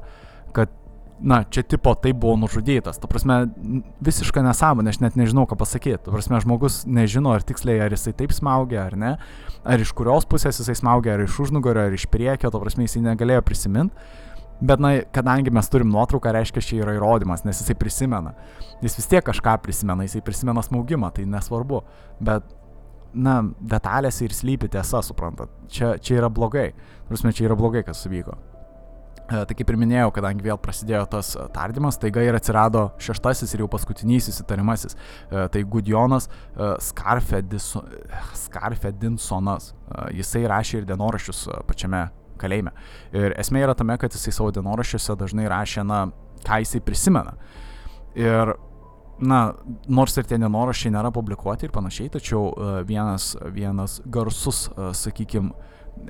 [0.56, 0.72] kad
[1.20, 3.00] na, čia tipo tai buvo nužudytas.
[3.02, 3.40] Ta prasme,
[4.06, 6.00] visiška nesąmonė, aš net nežinau, ką pasakyti.
[6.06, 9.16] Ta prasme, žmogus nežino, ar tiksliai, ar jisai taip smaugia, ar ne,
[9.66, 13.04] ar iš kurios pusės jisai smaugia, ar iš užnugario, ar iš priekio, ta prasme, jisai
[13.08, 13.96] negalėjo prisiminti.
[14.58, 18.34] Bet, na, kadangi mes turim nuotrauką, reiškia, čia yra įrodymas, nes jisai prisimena.
[18.82, 21.84] Jis vis tiek kažką prisimena, jisai prisimena smaugimą, tai nesvarbu.
[22.26, 22.46] Bet,
[23.14, 23.40] na,
[23.74, 25.54] detalėse ir slypi tiesa, suprantat.
[25.70, 26.72] Čia, čia yra blogai.
[27.10, 28.38] Prasme, čia yra blogai, kas įvyko.
[29.28, 33.52] E, tai kaip ir minėjau, kadangi vėl prasidėjo tas e, tardymas, taiga ir atsirado šeštasis
[33.54, 34.94] ir jau paskutinysis įtariamasis.
[34.96, 34.98] E,
[35.52, 36.26] tai Gudjonas
[36.88, 39.64] Skarfedinsonas.
[40.16, 42.02] Jisai rašė ir dienoraščius pačiame
[42.40, 42.72] kalėjime.
[43.18, 46.00] Ir esmė yra tame, kad jisai savo dienoraščiuose dažnai rašė, na,
[46.48, 47.34] ką jisai prisimena.
[48.16, 48.56] Ir
[49.20, 49.40] na,
[49.92, 52.44] nors ir tie dienoraščiai nėra publikuoti ir panašiai, tačiau
[52.88, 54.70] vienas, vienas garsus,
[55.02, 55.52] sakykime,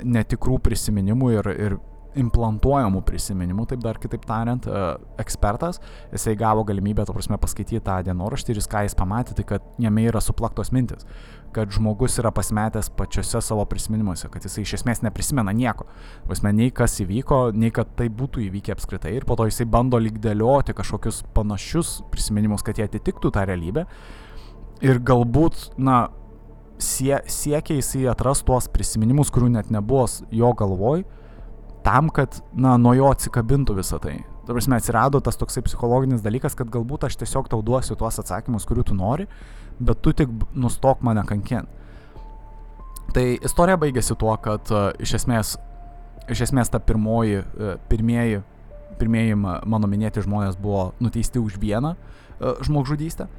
[0.03, 1.77] netikrų prisiminimų ir, ir
[2.17, 4.83] implantuojamų prisiminimų, taip dar kitaip tariant, e,
[5.21, 9.45] ekspertas, jisai gavo galimybę, to prasme, paskaityti tą dienoraštį ir jis ką jis pamatė, tai
[9.53, 11.07] kad jame yra suplaktos mintis,
[11.55, 15.87] kad žmogus yra pasimetęs pačiose savo prisiminimuose, kad jisai iš esmės neprisimena nieko.
[16.27, 19.99] Prasme, nei kas įvyko, nei kad tai būtų įvykę apskritai ir po to jisai bando
[20.01, 23.87] lyg dėlioti kažkokius panašius prisiminimus, kad jie atitiktų tą realybę.
[24.85, 26.09] Ir galbūt, na,
[26.77, 31.05] sie, siekia jisai atras tuos prisiminimus, kurių net nebuvo jo galvoj,
[31.87, 34.17] tam, kad, na, nuo jo atsikabintų visą tai.
[34.47, 38.67] Ta prasme, atsirado tas toksai psichologinis dalykas, kad galbūt aš tiesiog tau duosiu tuos atsakymus,
[38.67, 39.27] kurių tu nori,
[39.79, 41.71] bet tu tik nustok mane kankinti.
[43.15, 45.55] Tai istorija baigėsi tuo, kad uh, iš, esmės,
[46.27, 48.43] iš esmės ta pirmoji, uh, pirmieji,
[48.99, 53.29] pirmieji mano minėti žmonės buvo nuteisti už vieną uh, žmogžudystę.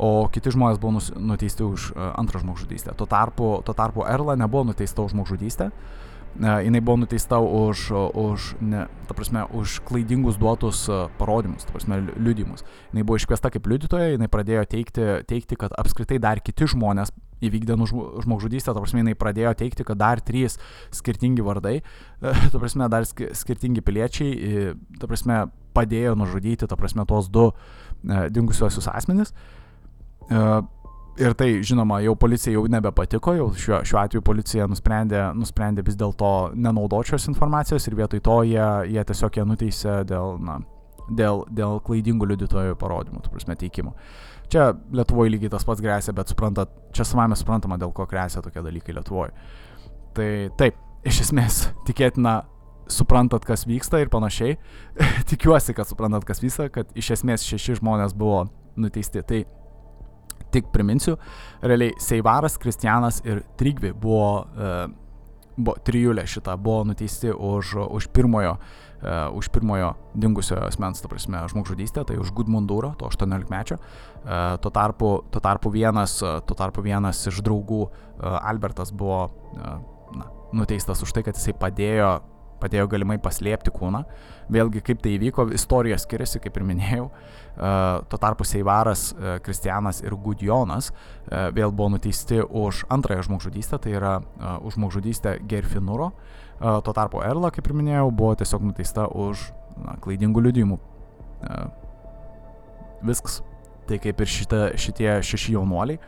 [0.00, 2.96] O kiti žmonės buvo nus, nuteisti už uh, antrą žmogžudystę.
[2.96, 8.54] Tuo tarpu, tuo tarpu Erla nebuvo nuteista už žmogžudystę, uh, jinai buvo nuteista už, už,
[8.60, 10.86] ne, ta prasme, už klaidingus duotus
[11.18, 12.64] parodymus, ta prasme, liudimus.
[12.92, 17.76] Jinai buvo iškviesta kaip liudytoja, jinai pradėjo teikti, teikti, kad apskritai dar kiti žmonės įvykdė
[18.24, 20.58] žmogžudystę, ta prasme, jinai pradėjo teikti, kad dar trys
[20.94, 21.80] skirtingi vardai,
[22.20, 27.50] ta prasme, dar skirtingi piliečiai, ta prasme, padėjo nužudyti, ta prasme, tuos du
[28.04, 29.30] dingusiuosius asmenis.
[29.30, 29.60] Uh,
[30.30, 30.62] E,
[31.18, 35.96] ir tai, žinoma, jau policija jau nebepatiko, jau šiuo, šiuo atveju policija nusprendė, nusprendė vis
[35.98, 40.60] dėlto nenaudočios informacijos ir vietoj to jie, jie tiesiog ją nuteisė dėl, na,
[41.08, 43.94] dėl, dėl klaidingų liudytojų parodymų, tu prasme, teikimo.
[44.50, 48.62] Čia Lietuvoje lygiai tas pats grėsia, bet suprantat, čia savame suprantama, dėl ko grėsia tokie
[48.64, 49.34] dalykai Lietuvoje.
[50.16, 52.40] Tai taip, iš esmės tikėtina
[52.90, 54.56] suprantat, kas vyksta ir panašiai.
[55.30, 58.48] Tikiuosi, kad suprantat, kas vyksta, kad iš esmės šeši žmonės buvo
[58.80, 59.22] nuteisti.
[59.22, 59.44] Tai
[60.50, 61.16] Tik priminsiu,
[61.62, 64.84] realiai Seivaras, Kristianas ir Trygvi buvo, uh,
[65.56, 71.44] buvo trijulė šitą, buvo nuteisti už, už pirmojo, uh, už pirmojo dingusio asmens, ta prasme,
[71.52, 73.78] žmogžudystę, tai už Gudmundūro, to 18-mečio.
[73.78, 79.78] Uh, tuo, tarpu, tuo, tarpu vienas, tuo tarpu vienas iš draugų, uh, Albertas, buvo uh,
[80.16, 82.18] na, nuteistas už tai, kad jisai padėjo
[82.60, 84.04] padėjo galimai paslėpti kūną.
[84.50, 87.08] Vėlgi, kaip tai įvyko, istorija skiriasi, kaip ir minėjau.
[87.10, 93.80] Uh, tuo tarpu Seivaras, uh, Kristianas ir Gudjonas uh, vėl buvo nuteisti už antrąją žmogžudystę,
[93.82, 94.14] tai yra
[94.62, 96.12] už žmogžudystę Gerfinuro.
[96.60, 99.46] Tuo tarpu Erla, kaip ir minėjau, buvo tiesiog nuteista už
[99.80, 100.76] na, klaidingų liudijimų.
[103.08, 103.38] Viskas.
[103.88, 105.98] Tai kaip ir šita, šitie šeši jaunuoliai,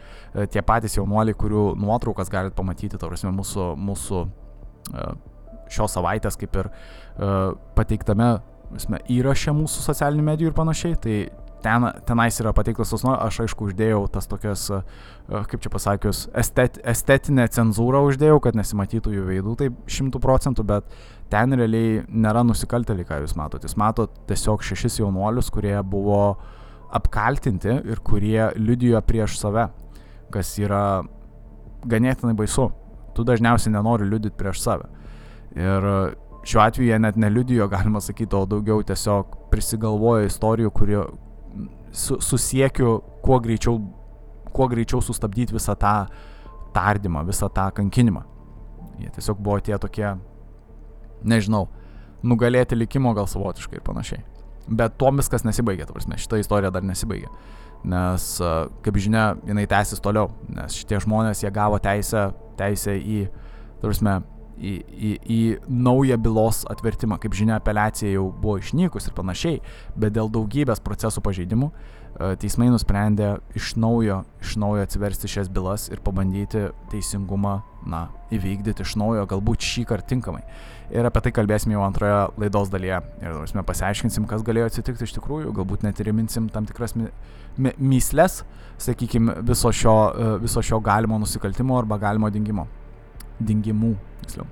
[0.52, 4.20] tie patys jaunuoliai, kurių nuotraukas galite pamatyti, tarsi mūsų, mūsų
[5.72, 8.34] šios savaitės kaip ir uh, pateiktame
[8.72, 10.98] visme, įraše mūsų socialinių medijų ir panašiai.
[11.02, 11.16] Tai
[11.62, 16.24] ten, tenais yra pateiktas tos, nu, aš aišku uždėjau tas tokias, uh, kaip čia pasakius,
[16.38, 20.96] estet, estetinę cenzūrą uždėjau, kad nesimatytų jų veidų, tai šimtų procentų, bet
[21.32, 23.68] ten realiai nėra nusikaltėliai, ką jūs matote.
[23.68, 26.22] Jūs matote tiesiog šešis jaunuolius, kurie buvo
[26.92, 29.70] apkaltinti ir kurie liudijo prieš save,
[30.32, 31.02] kas yra
[31.88, 32.68] ganėtinai baisu.
[33.16, 34.88] Tu dažniausiai nenori liudyti prieš save.
[35.56, 35.88] Ir
[36.48, 41.02] šiuo atveju jie net neliudijo, galima sakyti, o daugiau tiesiog prisigalvojo istorijų, kurie
[41.92, 43.78] su, susiekiu kuo greičiau,
[44.52, 45.94] kuo greičiau sustabdyti visą tą
[46.74, 48.24] tardymą, visą tą kankinimą.
[49.02, 50.14] Jie tiesiog buvo tie tokie,
[51.24, 51.66] nežinau,
[52.22, 54.22] nugalėti likimo gal savotiškai ir panašiai.
[54.70, 57.30] Bet tuo viskas nesibaigė, ta prasme, šita istorija dar nesibaigė.
[57.92, 58.26] Nes,
[58.84, 62.28] kaip žinia, jinai tęsis toliau, nes šitie žmonės, jie gavo teisę,
[62.58, 63.24] teisę į,
[63.80, 64.20] ta prasme,
[64.62, 67.18] į, į, į naują bylos atvertimą.
[67.22, 69.60] Kaip žinia, apeliacija jau buvo išnykus ir panašiai,
[69.98, 75.88] bet dėl daugybės procesų pažeidimų e, teismai nusprendė iš naujo, iš naujo atsiversti šias bylas
[75.92, 77.58] ir pabandyti teisingumą,
[77.88, 80.44] na, įvykdyti iš naujo, galbūt šį kartą tinkamai.
[80.92, 83.00] Ir apie tai kalbėsime jau antroje laidos dalyje.
[83.24, 87.08] Ir mes pasiaiškinsim, kas galėjo atsitikti iš tikrųjų, galbūt net ir įminsim tam tikras mi,
[87.56, 88.42] mi, myslės,
[88.82, 92.68] sakykime, viso šio, e, viso šio galimo nusikaltimo arba galimo dingimo
[93.48, 94.48] dingimų, tiksliau.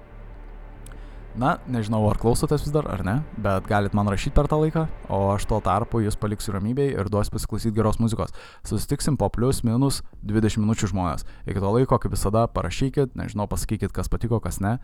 [1.38, 4.82] Na, nežinau, ar klausotės vis dar ar ne, bet galit man rašyti per tą laiką,
[5.14, 8.34] o aš tuo tarpu jūs paliksiu ramybėj ir duosiu pasiklausyti geros muzikos.
[8.66, 11.22] Susitiksim po plus minus 20 minučių žmonės.
[11.46, 14.80] Iki to laiko, kaip visada, parašykit, nežinau, pasakykit, kas patiko, kas ne.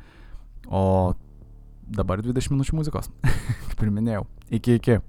[0.70, 1.16] O
[1.90, 3.10] dabar 20 minučių muzikos,
[3.72, 4.24] kaip ir minėjau.
[4.54, 5.00] Iki iki.